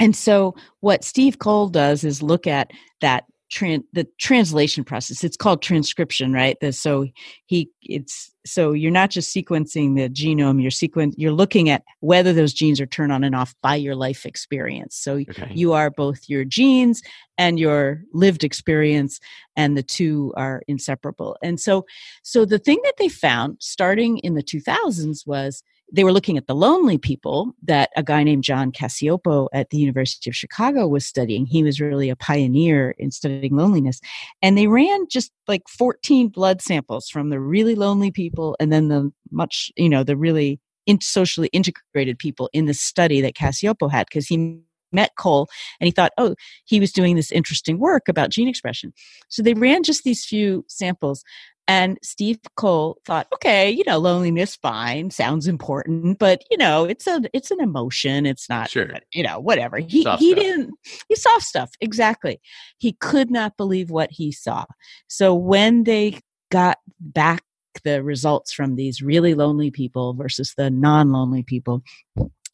[0.01, 2.71] and so, what Steve Cole does is look at
[3.03, 5.25] that tran- the translation process.
[5.25, 6.57] It's called transcription, right?
[6.61, 7.07] The, so
[7.47, 10.61] he it's so you're not just sequencing the genome.
[10.61, 13.95] You're sequen you're looking at whether those genes are turned on and off by your
[13.95, 14.97] life experience.
[14.97, 15.51] So okay.
[15.55, 17.03] you are both your genes
[17.39, 19.21] and your lived experience,
[19.57, 21.37] and the two are inseparable.
[21.43, 21.85] And so,
[22.23, 26.47] so the thing that they found starting in the 2000s was they were looking at
[26.47, 31.07] the lonely people that a guy named John Cacioppo at the University of Chicago was
[31.07, 31.47] studying.
[31.47, 34.01] He was really a pioneer in studying loneliness.
[34.43, 38.89] And they ran just like 14 blood samples from the really lonely people and then
[38.89, 43.91] the much, you know, the really in socially integrated people in the study that Cacioppo
[43.91, 44.61] had because he
[44.93, 45.49] met Cole
[45.81, 48.93] and he thought, oh, he was doing this interesting work about gene expression.
[49.29, 51.25] So they ran just these few samples.
[51.69, 57.09] And Steve Cole thought, okay, you know, loneliness, fine, sounds important, but you know, it's
[57.09, 58.25] a it's an emotion.
[58.25, 58.95] It's not, sure.
[58.95, 59.79] Uh, you know, whatever.
[59.79, 60.45] He soft he stuff.
[60.45, 60.75] didn't
[61.09, 62.41] he saw stuff exactly.
[62.79, 64.65] He could not believe what he saw.
[65.09, 66.21] So when they
[66.53, 67.43] got back
[67.83, 71.83] the results from these really lonely people versus the non-lonely people,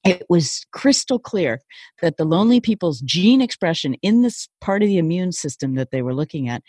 [0.04, 1.60] it was crystal clear
[2.00, 6.02] that the lonely people's gene expression in this part of the immune system that they
[6.02, 6.62] were looking at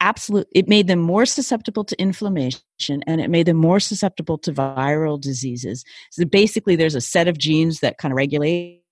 [0.00, 2.60] absolute it made them more susceptible to inflammation
[3.06, 7.38] and it made them more susceptible to viral diseases so basically there's a set of
[7.38, 8.82] genes that kind of regulate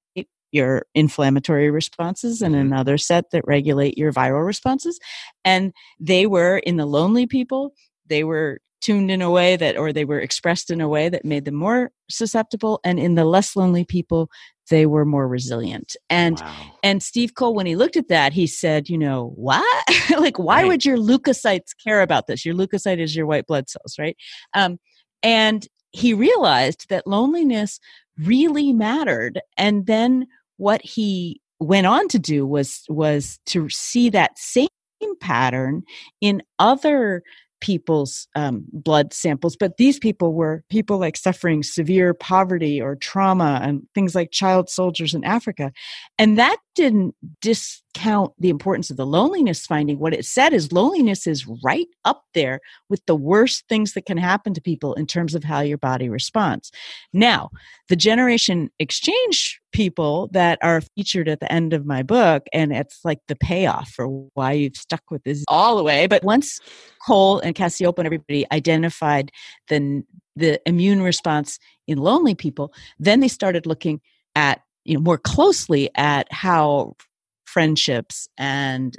[0.53, 2.61] your inflammatory responses and Mhm.
[2.61, 4.99] another set that regulate your viral responses
[5.45, 7.75] and they were in the lonely people
[8.07, 11.25] they were tuned in a way that or they were expressed in a way that
[11.25, 14.29] made them more susceptible and in the less lonely people
[14.69, 16.73] they were more resilient and wow.
[16.83, 19.89] and Steve Cole, when he looked at that, he said, you know, what?
[20.19, 20.69] like, why Right.
[20.69, 22.45] would your leukocytes care about this?
[22.45, 24.17] Your leukocyte is your white blood cells, right?
[24.55, 24.79] Um,
[25.23, 27.79] and he realized that loneliness
[28.19, 29.41] really mattered.
[29.57, 34.69] And then what he went on to do was was to see that same
[35.21, 35.83] pattern
[36.21, 37.23] in other
[37.63, 43.61] people's um, blood samples but these people were people like suffering severe poverty or trauma
[43.63, 45.73] and things like child soldiers in africa.
[46.19, 49.99] And that didn't discount the importance of the loneliness finding.
[49.99, 54.17] What it said is loneliness is right up there with the worst things that can
[54.17, 56.71] happen to people in terms of how your body responds.
[57.13, 57.51] Now
[57.89, 63.01] the Generation Xchange people that are featured at the end of my book and it's
[63.05, 66.61] like the payoff for why you've stuck with this all the way but once
[67.07, 69.31] cole and Cacioppo and everybody identified
[69.69, 70.03] the
[70.35, 74.01] the immune response in lonely people then they started looking
[74.35, 76.95] at you know more closely at how
[77.45, 78.97] friendships and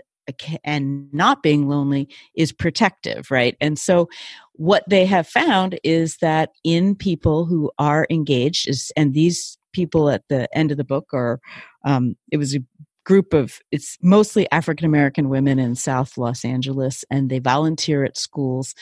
[0.64, 3.58] and not being lonely is protective right?
[3.60, 4.08] And so
[4.54, 10.10] what they have found is that in people who are engaged is and these people
[10.10, 11.40] at the end of the book are
[11.86, 12.60] um, it was a
[13.06, 18.18] group of it's mostly african american women in south los angeles and they volunteer at
[18.18, 18.74] schools.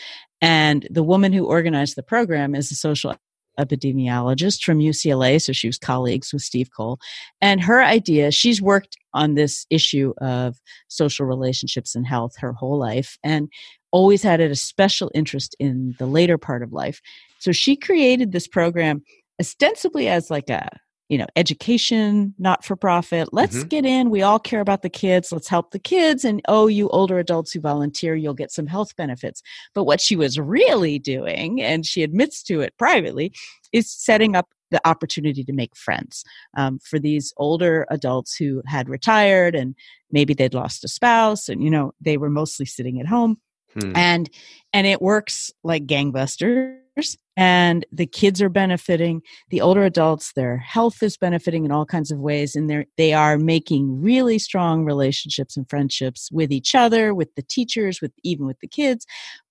[0.44, 3.16] And the woman who organized the program is a social
[3.60, 7.00] epidemiologist from ucla so she was colleagues with steve cole.
[7.42, 10.58] And her idea she's worked on this issue of
[10.88, 13.50] social relationships and health her whole life and
[13.92, 17.02] always had a special interest in the later part of life.
[17.40, 19.04] So she created this program
[19.40, 20.70] ostensibly as like a
[21.12, 23.28] you know education not for profit.
[23.34, 23.70] Let's Mhm.
[23.70, 24.10] get in.
[24.10, 25.32] We all care about the kids.
[25.32, 26.24] Let's help the kids.
[26.24, 29.42] And oh you older adults who volunteer you'll get some health benefits.
[29.76, 33.34] But what she was really doing and she admits to it privately
[33.74, 36.24] is setting up the opportunity to make friends
[36.56, 39.76] um, for these older adults who had retired and
[40.14, 43.38] maybe they'd lost a spouse and you know they were mostly sitting at home.
[43.74, 43.94] Hmm.
[43.96, 44.30] and
[44.74, 51.02] and it works like gangbusters and the kids are benefiting the older adults their health
[51.02, 55.58] is benefiting in all kinds of ways and they're they are making really strong relationships
[55.58, 59.08] and friendships with each other with the teachers with even with the kids.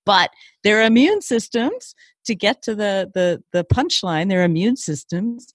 [0.07, 0.31] But
[0.63, 5.53] their immune systems to get to the the the punchline their immune systems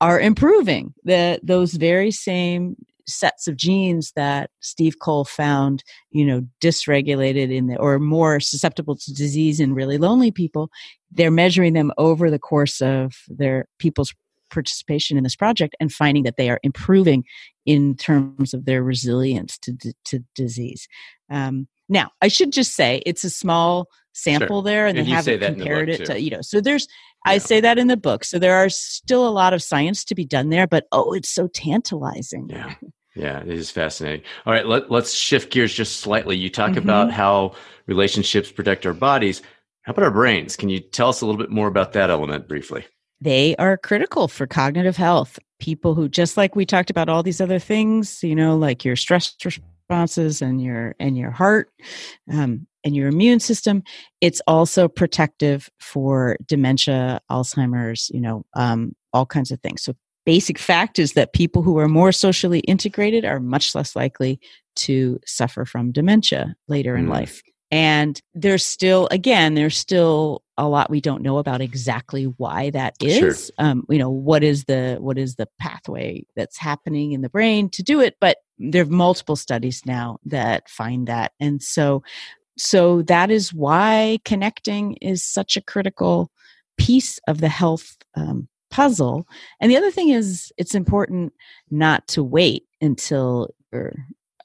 [0.00, 0.94] are improving.
[1.04, 7.66] The those very same sets of genes that Steve Cole found, you know, dysregulated in
[7.66, 10.70] the or more susceptible to disease in really lonely people,
[11.12, 14.14] they're measuring them over the course of their people's
[14.50, 17.24] participation in this project and finding that they are improving
[17.66, 20.86] in terms of their resilience to to disease.
[21.30, 25.42] Um, now, I should just say it's a small sample there, and, And they haven't
[25.42, 26.40] in the compared it to you know.
[26.40, 26.86] So there's
[27.26, 28.24] I say that in the book.
[28.24, 31.30] So there are still a lot of science to be done there, but oh, it's
[31.30, 32.48] so tantalizing.
[32.50, 32.74] Yeah.
[33.16, 34.22] Yeah, it is fascinating.
[34.44, 36.36] All right, let, let's shift gears just slightly.
[36.36, 36.78] You talk Mhm.
[36.78, 37.54] about how
[37.86, 39.40] relationships protect our bodies.
[39.82, 40.56] How about our brains?
[40.56, 42.84] Can you tell us a little bit more about that element briefly?
[43.20, 45.38] They are critical for cognitive health.
[45.60, 48.96] People who just like we talked about all these other things, you know, like your
[48.96, 49.32] stress
[49.88, 51.70] responses and your and your heart
[52.32, 53.82] um, and your immune system.
[54.20, 59.82] It's also protective for dementia, Alzheimer's, you know, um, all kinds of things.
[59.82, 59.94] So
[60.26, 64.40] basic fact is that people who are more socially integrated are much less likely
[64.76, 67.10] to suffer from dementia later in Mm.
[67.10, 67.42] life.
[67.74, 72.94] And there's still, again, there's still a lot we don't know about exactly why that
[73.02, 73.18] is.
[73.18, 73.54] Sure.
[73.58, 77.68] Um, you know, what is the what is the pathway that's happening in the brain
[77.70, 78.14] to do it?
[78.20, 82.04] But there are multiple studies now that find that, and so
[82.56, 86.30] so that is why connecting is such a critical
[86.78, 89.26] piece of the health um, puzzle.
[89.60, 91.32] And the other thing is, it's important
[91.72, 93.96] not to wait until you're,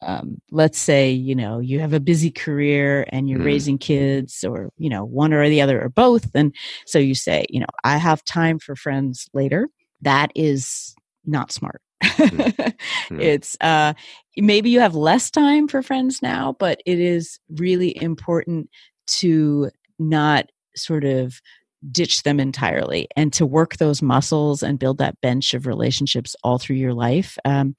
[0.01, 3.45] um, let's say, you know, you have a busy career and you're Mhm.
[3.45, 6.29] raising kids, or you know, one or the other or both.
[6.33, 6.53] And
[6.85, 9.67] so you say, you know, I have time for friends later.
[10.01, 11.81] That is not smart.
[12.03, 12.73] Mhm.
[13.19, 13.93] It's uh,
[14.37, 18.69] maybe you have less time for friends now, but it is really important
[19.07, 19.69] to
[19.99, 20.45] not
[20.75, 21.41] sort of
[21.91, 26.57] ditch them entirely and to work those muscles and build that bench of relationships all
[26.57, 27.37] through your life.
[27.45, 27.75] Um,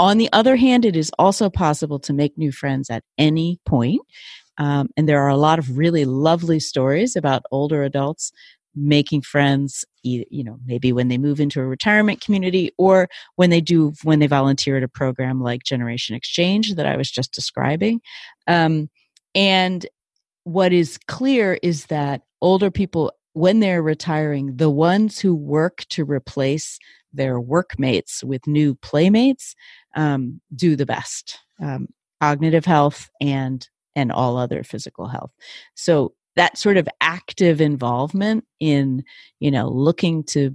[0.00, 4.00] on the other hand, it is also possible to make new friends at any point.
[4.56, 8.32] Um, and there are a lot of really lovely stories about older adults
[8.74, 13.60] making friends you know maybe when they move into a retirement community or when they
[13.60, 18.00] do when they volunteer at a program like Generation Xchange that i was just describing
[18.46, 18.88] um,
[19.34, 19.86] and
[20.44, 26.04] what is clear is that older people when they're retiring the ones who work to
[26.04, 26.78] replace
[27.12, 29.54] their workmates with new playmates
[29.96, 31.88] um, do the best um,
[32.20, 35.32] cognitive health and and all other physical health.
[35.74, 39.04] So that sort of active involvement in
[39.40, 40.54] you know looking to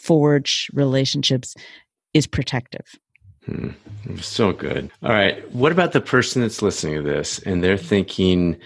[0.00, 1.54] forge relationships
[2.14, 2.86] is protective.
[3.44, 3.70] Hmm.
[4.20, 4.90] so good.
[5.02, 5.50] All right.
[5.54, 8.58] What about the person that's listening to this and they're thinking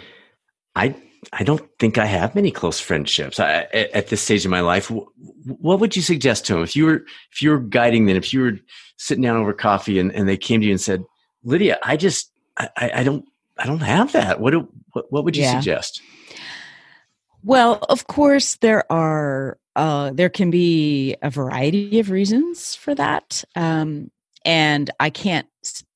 [0.74, 0.94] i
[1.32, 3.38] i don't think i have many close friendships.
[3.38, 6.86] I, at this stage of my life what would you suggest to them if you
[6.86, 8.58] were if you were guiding them if you were
[8.96, 11.04] sitting down over coffee and, and they came to you and said
[11.44, 13.24] lydia i just i, I don't
[13.58, 14.40] i don't have that.
[14.40, 15.58] What do, what, what would you yeah.
[15.58, 16.02] suggest?
[17.44, 23.44] Well, of course, there are uh, there can be a variety of reasons for that,
[23.56, 24.10] um,
[24.44, 25.48] and I can't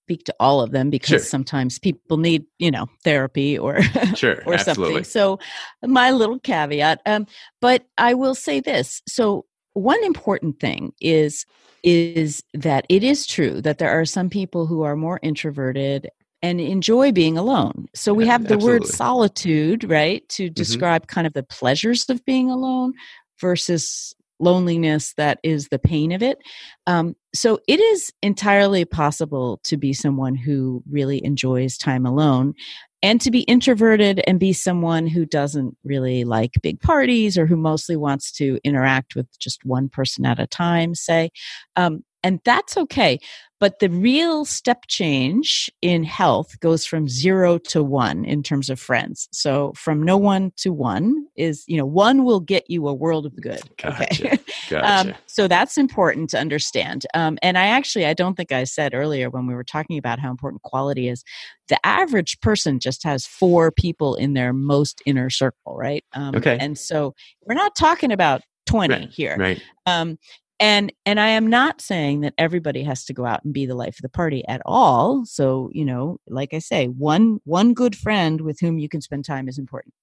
[0.07, 1.18] speak to all of them because sure.
[1.18, 3.82] sometimes people need you know therapy or
[4.14, 5.02] sure, or something.
[5.02, 5.40] So,
[5.82, 7.26] my little caveat, um,
[7.61, 11.44] but I will say this: so one important thing is
[11.82, 16.09] is that it is true that there are some people who are more introverted
[16.42, 17.86] and enjoy being alone.
[17.94, 18.80] So we have the Absolutely.
[18.80, 20.54] word solitude, right, to mm-hmm.
[20.54, 21.14] describe mm-hmm.
[21.14, 22.94] kind of the pleasures of being alone
[23.40, 26.39] versus loneliness that is the pain of it.
[26.87, 32.55] Um, so it is entirely possible to be someone who really enjoys time alone
[33.03, 37.57] and to be introverted and be someone who doesn't really like big parties or who
[37.57, 41.30] mostly wants to interact with just one person at a time, say.
[41.76, 43.20] Um, and that's okay.
[43.59, 48.78] But the real step change in health goes from zero to one in terms of
[48.78, 49.28] friends.
[49.32, 53.24] So from no one to one is, you know, one will get you a world
[53.24, 53.62] of good.
[53.78, 54.26] Gotcha.
[54.26, 54.38] Okay.
[54.68, 55.09] Gotcha.
[55.11, 57.07] um, so that's important to understand.
[57.14, 60.18] Um, and I actually, I don't think I said earlier when we were talking about
[60.18, 61.24] how important quality is.
[61.68, 66.04] The average person just has four people in their most inner circle, right?
[66.12, 66.59] Um, okay.
[66.61, 67.14] And so
[67.46, 69.36] we're not talking about 20 right, here.
[69.38, 69.62] Right.
[69.86, 70.18] Um,
[70.61, 73.74] and and i am not saying that everybody has to go out and be the
[73.74, 75.24] life of the party at all.
[75.26, 79.24] So you know like i say one one good friend with whom you can spend
[79.24, 79.94] time is important.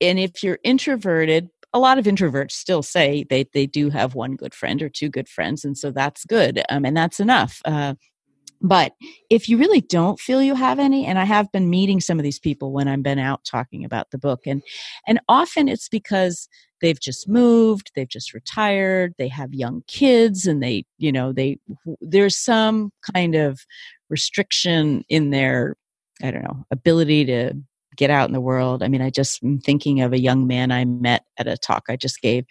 [0.00, 4.36] And if you're introverted a lot of introverts still say they they do have one
[4.36, 7.60] good friend or two good friends and so that's good um, and that's enough.
[7.64, 7.94] Uh,
[8.62, 8.94] but
[9.28, 12.22] if you really don't feel you have any and i have been meeting some of
[12.22, 14.62] these people when i've been out talking about the book and
[15.06, 16.48] and often it's because
[16.80, 21.58] they've just moved they've just retired they have young kids and they you know they
[22.00, 23.60] there's some kind of
[24.08, 25.76] restriction in their
[26.22, 27.52] i don't know ability to
[27.94, 28.82] get out in the world.
[28.82, 31.84] I mean i just am thinking of a young man i met at a talk
[31.90, 32.46] i just gave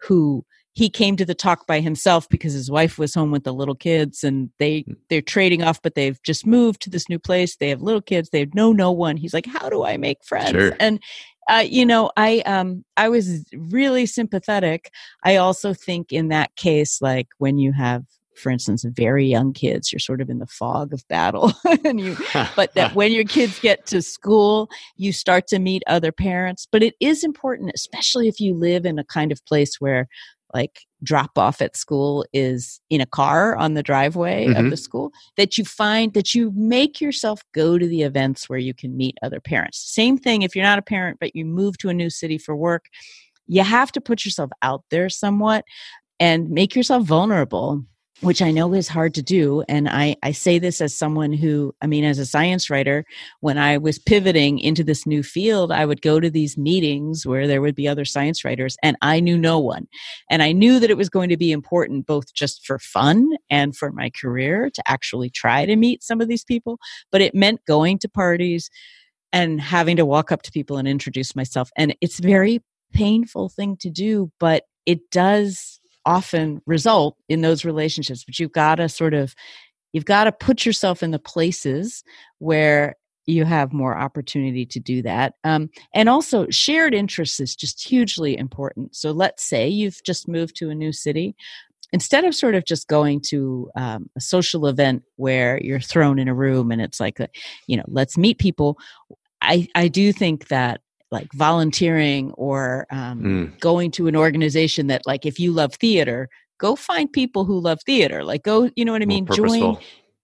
[0.00, 0.44] who
[0.74, 3.74] he came to the talk by himself because his wife was home with the little
[3.74, 4.94] kids and they hmm.
[5.08, 7.56] they're trading off but they've just moved to this new place.
[7.56, 8.30] They have little kids.
[8.30, 9.16] They know no one.
[9.16, 10.50] He's like how do i make friends?
[10.50, 10.76] Sure.
[10.80, 11.00] and
[11.50, 14.90] uh, you know i um i was really sympathetic.
[15.24, 18.04] I also think in that case like when you have
[18.34, 21.52] for instance very young kids you're sort of in the fog of battle
[21.84, 22.16] and you
[22.56, 26.66] but that when your kids get to school you start to meet other parents.
[26.70, 30.08] But it is important especially if you live in a kind of place where
[30.54, 34.64] like drop off at school is in a car on the driveway mm-hmm.
[34.64, 38.58] of the school that you find that you make yourself go to the events where
[38.58, 41.76] you can meet other parents same thing if you're not a parent but you move
[41.78, 42.86] to a new city for work
[43.46, 45.64] you have to put yourself out there somewhat
[46.20, 47.84] and make yourself vulnerable
[48.22, 49.64] which I know is hard to do.
[49.68, 53.04] And I, I say this as someone who, I mean, as a science writer,
[53.40, 57.48] when I was pivoting into this new field, I would go to these meetings where
[57.48, 59.88] there would be other science writers, and I knew no one.
[60.30, 63.76] And I knew that it was going to be important both just for fun and
[63.76, 66.78] for my career to actually try to meet some of these people.
[67.10, 68.70] But it meant going to parties
[69.32, 71.70] and having to walk up to people and introduce myself.
[71.76, 72.60] And it's a very
[72.92, 78.76] painful thing to do, but it does often result in those relationships but you've got
[78.76, 79.34] to sort of
[79.92, 82.02] you've got to put yourself in the places
[82.38, 82.96] where
[83.26, 88.36] you have more opportunity to do that um, and also shared interests is just hugely
[88.36, 88.96] important.
[88.96, 91.36] So let's say you've just moved to a new city.
[91.92, 96.26] Instead of sort of just going to um, a social event where you're thrown in
[96.26, 97.28] a room and it's like a,
[97.66, 98.78] you know let's meet people
[99.42, 100.80] i i do think that
[101.12, 103.60] like volunteering or um, mm.
[103.60, 106.28] going to an organization that like if you love theater
[106.62, 108.24] go find people who love theater.
[108.24, 109.26] Like go you know what i mean?
[109.26, 109.76] Join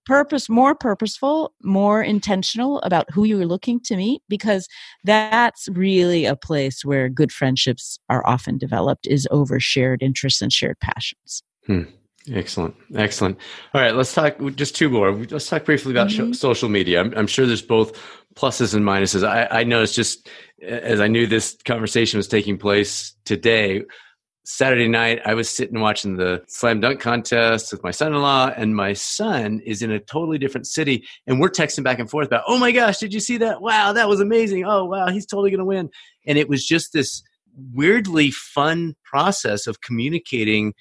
[0.07, 4.66] purpose more purposeful more intentional about who you're looking to meet because
[5.05, 10.51] that's really a place where good friendships are often developed is over shared interests and
[10.51, 11.43] shared passions.
[11.66, 11.82] Hmm.
[12.32, 12.74] excellent.
[12.95, 13.36] Excellent.
[13.74, 15.12] All right let's talk just two more.
[15.12, 16.32] Let's talk briefly about mm-hmm.
[16.32, 17.01] social media.
[17.01, 18.01] I'm, I'm, sure there's both
[18.39, 20.28] pluses and minuses I, I noticed just
[20.62, 23.82] as i knew this conversation was taking place today
[24.51, 28.51] Saturday night, I was sitting watching the slam dunk contest with my son in law,
[28.57, 31.05] and my son is in a totally different city.
[31.26, 33.61] And we're texting back and forth about, oh my gosh, did you see that?
[33.61, 34.64] Wow, that was amazing.
[34.64, 35.91] Oh, wow, he's totally going to win.
[36.26, 37.22] And it was just this
[37.74, 40.72] weirdly fun process of communicating.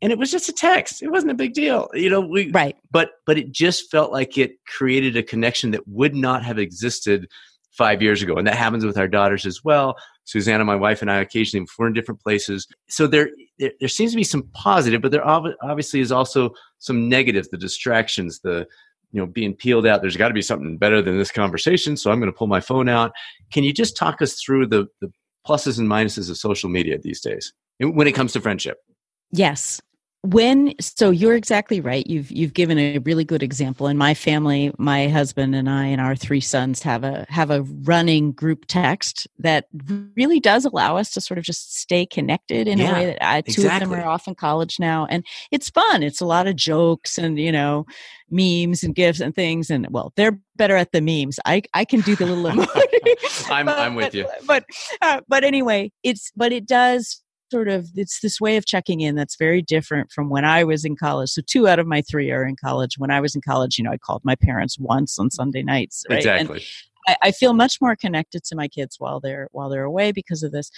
[0.00, 1.02] And it was just a text.
[1.02, 2.20] It wasn't a big deal, you know.
[2.20, 2.76] We, right.
[2.90, 7.26] But but it just felt like it created a connection that would not have existed
[7.72, 9.96] five years ago, and that happens with our daughters as well.
[10.24, 12.66] Susanna, my wife, and I occasionally, if we're in different places.
[12.88, 17.08] So there, there, there seems to be some positive, but there obviously is also some
[17.08, 18.66] negatives, the distractions, the
[19.10, 20.00] you know being peeled out.
[20.00, 22.60] There's got to be something better than this conversation, so I'm going to pull my
[22.60, 23.12] phone out.
[23.50, 25.10] Can you just talk us through the the
[25.44, 28.78] pluses and minuses of social media these days when it comes to friendship?
[29.32, 29.80] Yes
[30.22, 32.06] when so you're exactly right.
[32.06, 33.86] You've you've given a really good example.
[33.86, 37.62] In my family my husband and i and our three sons have a have a
[37.62, 39.66] running group text that
[40.16, 43.24] really does allow us to sort of just stay connected in yeah, a way that
[43.24, 43.84] I, two exactly.
[43.84, 45.06] of them are off in college now.
[45.06, 46.02] And it's fun.
[46.02, 47.86] It's a lot of jokes and you know
[48.28, 49.70] memes and gifs and things.
[49.70, 51.38] And well they're better at the memes.
[51.46, 53.50] I i can do the little emoji.
[53.50, 54.28] I'm, but, I'm with you.
[54.46, 54.64] but
[55.00, 59.14] uh, but anyway it's but it does sort of it's this way of checking in
[59.14, 61.30] that's very different from when I was in college.
[61.30, 62.98] So two out of my three are in college.
[62.98, 66.04] When I was in college, you know, I called my parents once on Sunday nights.
[66.08, 66.18] Right?
[66.18, 66.64] Exactly.
[67.06, 70.42] I, I feel much more connected to my kids while they're while they're away because
[70.42, 70.70] of this.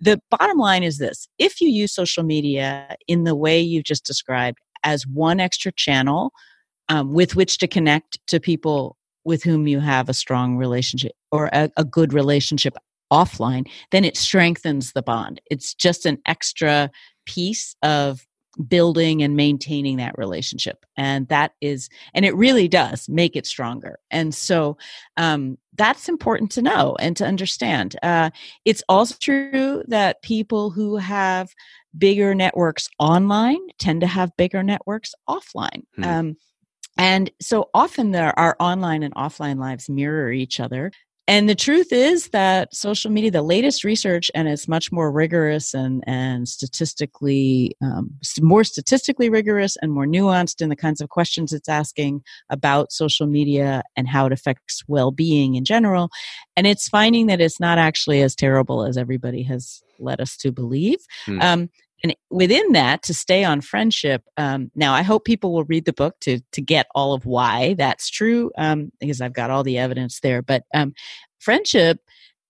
[0.00, 4.04] The bottom line is this: if you use social media in the way you just
[4.04, 6.32] described as one extra channel
[6.88, 11.48] um, with which to connect to people with whom you have a strong relationship or
[11.52, 12.76] a, a good relationship
[13.12, 15.40] offline, then it strengthens the bond.
[15.50, 16.90] It's just an extra
[17.26, 18.26] piece of
[18.68, 23.98] building and maintaining that relationship and that is and it really does make it stronger
[24.10, 24.76] and so
[25.16, 28.28] um, that's important to know and to understand uh,
[28.66, 31.48] it's also true that people who have
[31.96, 36.04] bigger networks online tend to have bigger networks offline hmm.
[36.04, 36.36] um,
[36.98, 40.92] and so often there our online and offline lives mirror each other
[41.28, 45.72] and the truth is that social media, the latest research, and it's much more rigorous
[45.72, 48.10] and, and statistically, um,
[48.40, 53.28] more statistically rigorous and more nuanced in the kinds of questions it's asking about social
[53.28, 56.10] media and how it affects well being in general.
[56.56, 60.50] And it's finding that it's not actually as terrible as everybody has led us to
[60.50, 60.98] believe.
[61.26, 61.40] Hmm.
[61.40, 61.70] Um,
[62.02, 65.92] and within that to stay on friendship um, now i hope people will read the
[65.92, 69.78] book to to get all of why that's true um, because i've got all the
[69.78, 70.92] evidence there but um,
[71.38, 71.98] friendship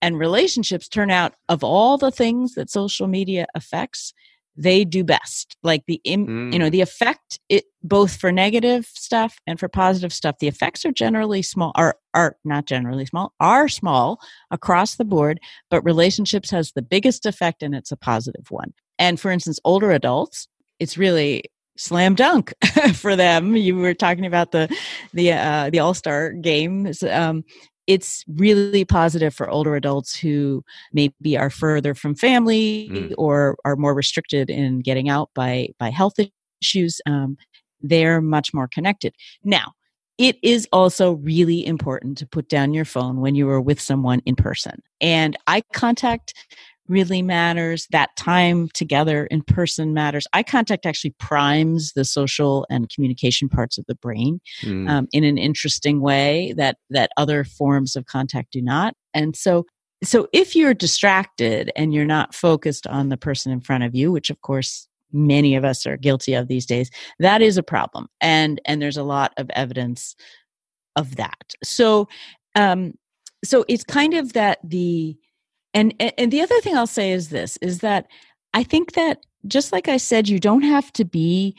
[0.01, 4.13] and relationships turn out of all the things that social media affects
[4.57, 6.53] they do best like the mm.
[6.53, 6.73] you know mm.
[6.73, 11.43] the effect it both for negative stuff and for positive stuff the effects are generally
[11.43, 15.41] small are are not generally small are small across the board
[15.71, 19.91] but relationships has the biggest effect and it's a positive one and for instance, older
[19.91, 21.45] adults, it's really
[21.77, 22.53] slam dunk
[22.95, 23.57] for them.
[23.57, 24.75] You were talking about the
[25.13, 27.03] the uh, the All Star games.
[27.03, 27.45] Um,
[27.87, 33.15] it's really positive for older adults who maybe are further from family mm.
[33.19, 36.15] or are more restricted in getting out by by health
[36.61, 37.01] issues.
[37.07, 37.37] Um,
[37.81, 39.73] they're much more connected now.
[40.19, 44.21] It is also really important to put down your phone when you are with someone
[44.25, 44.81] in person.
[45.01, 46.35] And eye contact
[46.93, 47.87] really matters.
[47.91, 50.27] That time together in person matters.
[50.35, 54.89] Eye contact actually primes the social and communication parts of the brain mm.
[54.89, 58.95] um, in an interesting way that that other forms of contact do not.
[59.15, 59.65] And so,
[60.05, 64.13] so if you're distracted and you're not focused on the person in front of you,
[64.13, 68.07] which of course many of us are guilty of these days, that is a problem.
[68.21, 70.15] And and there's a lot of evidence
[70.95, 71.55] of that.
[71.65, 72.09] So,
[72.55, 72.93] um,
[73.43, 75.17] so it's kind of that the
[75.75, 78.07] and and the other thing I'll say is this is that
[78.55, 81.57] I think that just like I said you don't have to be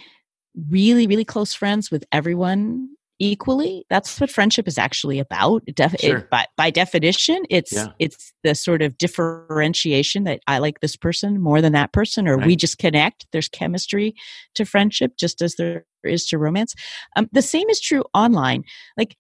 [0.70, 2.90] really really close friends with everyone
[3.20, 6.18] equally that's what friendship is actually about Def- sure.
[6.18, 7.88] it, by, by definition it's yeah.
[8.00, 12.38] it's the sort of differentiation that i like this person more than that person or
[12.38, 12.48] right.
[12.48, 14.16] we just connect there's chemistry
[14.56, 16.74] to friendship just as there is to romance
[17.16, 18.64] um, the same is true online
[18.98, 19.16] like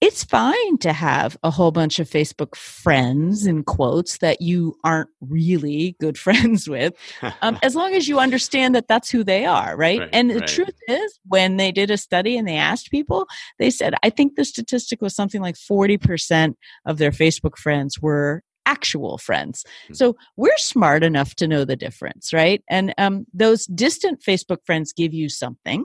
[0.00, 5.10] it's fine to have a whole bunch of Facebook friends in quotes that you aren't
[5.20, 6.94] really good friends with,
[7.42, 10.00] um, as long as you understand that that's who they are, right?
[10.00, 10.48] Right, and the right.
[10.48, 13.26] truth is, when they did a study and they asked people,
[13.58, 16.54] they said, I think the statistic was something like 40%
[16.86, 19.64] of their Facebook friends were actual friends.
[19.88, 19.94] Hmm.
[19.94, 22.62] So we're smart enough to know the difference, right?
[22.70, 25.84] And um, those distant Facebook friends give you something.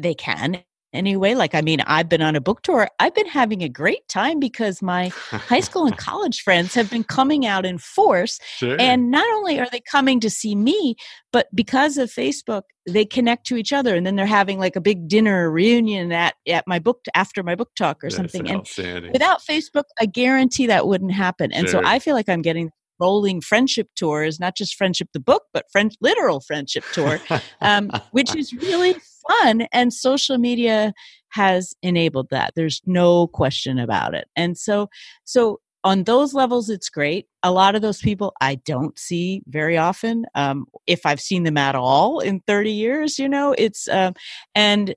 [0.00, 0.62] They can
[0.96, 1.34] anyway.
[1.34, 2.88] Like, I mean, I've been on a book tour.
[2.98, 7.04] I've been having a great time because my high school and college friends have been
[7.04, 8.40] coming out in force.
[8.56, 8.76] sure.
[8.80, 10.96] And not only are they coming to see me,
[11.32, 13.94] but because of Facebook, they connect to each other.
[13.94, 17.54] And then they're having like a big dinner reunion at, at my book after my
[17.54, 18.48] book talk or That's something.
[18.48, 18.66] And
[19.12, 21.52] without Facebook, I guarantee that wouldn't happen.
[21.52, 21.82] And Sure.
[21.82, 25.70] so I feel like I'm getting rolling friendship tours, not just friendship the book, but
[25.70, 27.20] friend literal friendship tour,
[27.60, 28.96] um, which is really
[29.28, 29.66] fun.
[29.72, 30.92] And social media
[31.30, 32.52] has enabled that.
[32.56, 34.28] There's no question about it.
[34.36, 34.88] And so,
[35.24, 37.26] so on those levels, it's great.
[37.42, 40.26] A lot of those people I don't see very often.
[40.34, 44.14] Um, if I've seen them at all in 30 years, you know, it's, um,
[44.54, 44.94] and,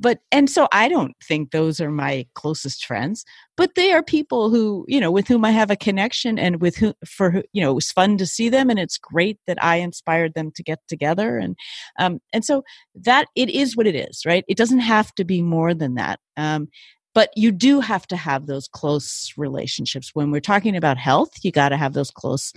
[0.00, 3.24] but, and so I don't think those are my closest friends,
[3.56, 6.76] but they are people who, you know, with whom I have a connection and with
[6.76, 9.62] who, for who, you know, it was fun to see them and it's great that
[9.62, 11.36] I inspired them to get together.
[11.36, 11.54] And,
[11.98, 12.62] um, and so
[12.94, 14.44] that it is what it is, right?
[14.48, 16.18] It doesn't have to be more than that.
[16.36, 16.68] Um,
[17.14, 21.50] but you do have to have those close relationships when we're talking about health you
[21.50, 22.52] got to have those close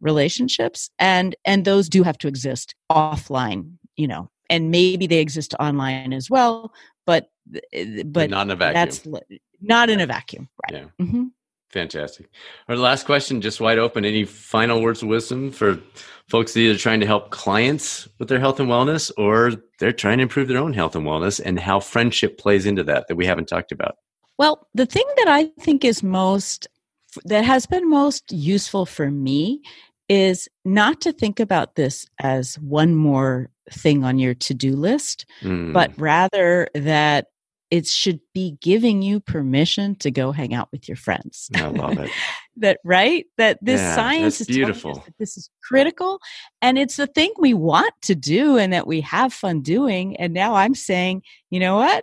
[0.00, 5.54] relationships and and those do have to exist offline you know and maybe they exist
[5.60, 6.72] online as well
[7.04, 7.30] but
[8.06, 8.72] but not in a vacuum.
[8.74, 9.08] that's
[9.60, 11.04] not in a vacuum right Yeah.
[11.04, 11.24] hmm
[11.70, 12.30] Fantastic.
[12.68, 14.04] Our last question, just wide open.
[14.04, 15.78] Any final words of wisdom for
[16.28, 20.18] folks that either trying to help clients with their health and wellness or they're trying
[20.18, 23.26] to improve their own health and wellness and how friendship plays into that that we
[23.26, 23.96] haven't talked about?
[24.38, 26.68] Well, the thing that I think is most,
[27.24, 29.60] that has been most useful for me
[30.08, 35.26] is not to think about this as one more thing on your to do list,
[35.42, 37.26] Mm, but rather that
[37.70, 41.50] it should be giving you permission to go hang out with your friends.
[41.56, 42.10] I love it.
[42.58, 45.04] that right that this Yeah, science is beautiful.
[45.18, 46.20] this is critical
[46.62, 50.32] and it's the thing we want to do and that we have fun doing and
[50.32, 52.02] now i'm saying you know what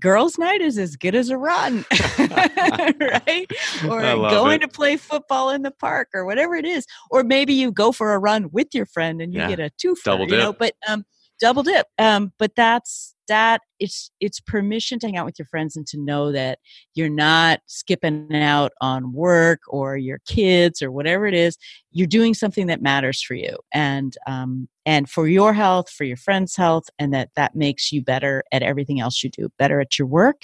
[0.00, 1.84] girls night is as good as a run
[2.18, 3.46] right
[3.88, 4.62] or going it.
[4.62, 8.12] to play football in the park or whatever it is or maybe you go for
[8.12, 9.48] a run with your friend and you Yeah.
[9.48, 11.04] get a two Double you know but um
[11.40, 15.76] double dip um but that's that it's it's permission to hang out with your friends
[15.76, 16.58] and to know that
[16.94, 21.56] you're not skipping out on work or your kids or whatever it is.
[21.90, 26.16] You're doing something that matters for you and um and for your health for your
[26.16, 29.98] friends health and that that makes you better at everything else you do better at
[29.98, 30.42] your work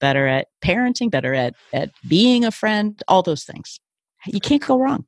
[0.00, 3.80] better at parenting better at at being a friend all those things.
[4.26, 5.06] You can't go wrong.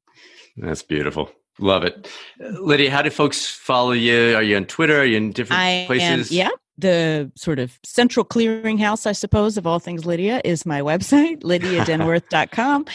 [0.57, 1.31] That's beautiful.
[1.59, 2.09] Love it.
[2.39, 4.35] Lydia, how do folks follow you?
[4.35, 5.01] Are you on Twitter?
[5.01, 6.33] Are you in different I am, places?
[6.33, 6.49] yeah.
[6.79, 12.87] The sort of central clearinghouse, I suppose, of all things Lydia is my website, lydiadenworth.com.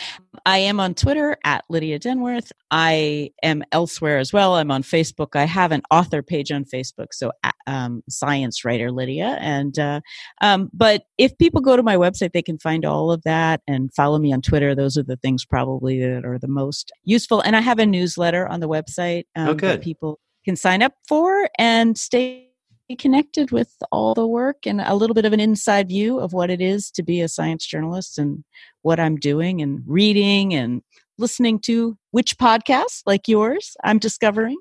[0.46, 2.52] I am on Twitter at Lydia Denworth.
[2.72, 4.56] I am elsewhere as well.
[4.56, 5.36] I'm on Facebook.
[5.36, 7.32] I have an author page on Facebook, so
[7.66, 9.38] um, Science Writer Lydia.
[9.40, 10.02] And uh,
[10.42, 13.94] um, but if people go to my website, they can find all of that and
[13.94, 14.74] follow me on Twitter.
[14.74, 17.42] Those are the things probably that are the most useful.
[17.42, 20.94] And I have a newsletter on the website um, Oh, that people can sign up
[21.08, 22.47] for and stay
[22.96, 26.50] connected with all the work and a little bit of an inside view of what
[26.50, 28.44] it is to be a science journalist and
[28.82, 30.82] what I'm doing and reading and
[31.18, 34.58] listening to which podcasts like yours I'm discovering.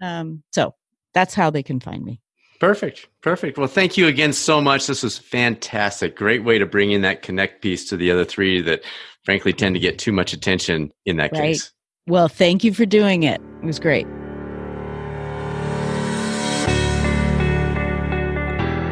[0.00, 0.74] Um, so
[1.12, 2.20] that's how they can find me.
[2.58, 3.08] Perfect.
[3.20, 3.58] Perfect.
[3.58, 4.86] Well, thank you again so much.
[4.86, 6.16] This was fantastic.
[6.16, 8.82] Great way to bring in that connect piece to the other three that
[9.24, 11.54] frankly tend to get too much attention in that Right.
[11.54, 11.72] case.
[12.06, 13.40] Well, thank you for doing it.
[13.62, 14.06] It was great.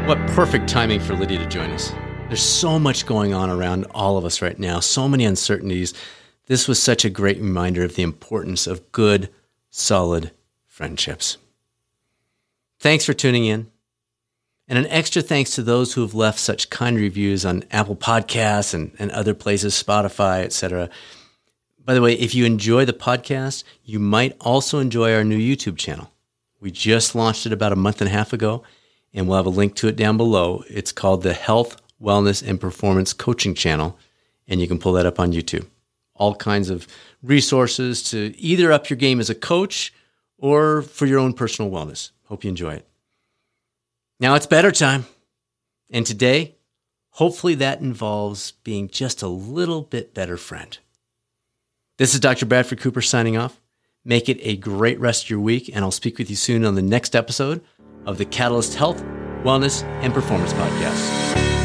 [0.07, 1.91] What perfect timing for Lydia to join us.
[2.27, 5.95] There's so much going on around all of us right now, so many uncertainties.
[6.45, 9.31] This was such a great reminder of the importance of good,
[9.71, 10.31] solid
[10.67, 11.39] friendships.
[12.79, 13.71] Thanks for tuning in.
[14.69, 18.75] And an extra thanks to those who have left such kind reviews on Apple Podcasts
[18.75, 20.91] and, and other places, Spotify, etc.
[21.83, 25.79] By the way, if you enjoy the podcast, you might also enjoy our new YouTube
[25.79, 26.11] channel.
[26.61, 28.65] We just launched it about a month and a half ago,
[29.15, 30.65] and we'll have a link to it down below.
[30.69, 33.99] It's called the Health, Wellness, and Performance Coaching Channel,
[34.49, 35.67] and you can pull that up on YouTube.
[36.15, 36.87] All kinds of
[37.23, 39.95] resources to either up your game as a coach
[40.37, 42.11] or for your own personal wellness.
[42.25, 42.89] Hope you enjoy it.
[44.21, 45.07] Now it's better time.
[45.91, 46.57] And today,
[47.15, 50.77] Hopefully, that involves being just a little bit better friend.
[51.97, 52.45] This is Dr.
[52.45, 53.61] Bradford Cooper signing off.
[54.05, 56.75] Make it a great rest of your week, and I'll speak with you soon on
[56.75, 57.63] the next episode
[58.07, 59.03] of the Catalyst Health,
[59.45, 61.64] Wellness, and Performance Podcast.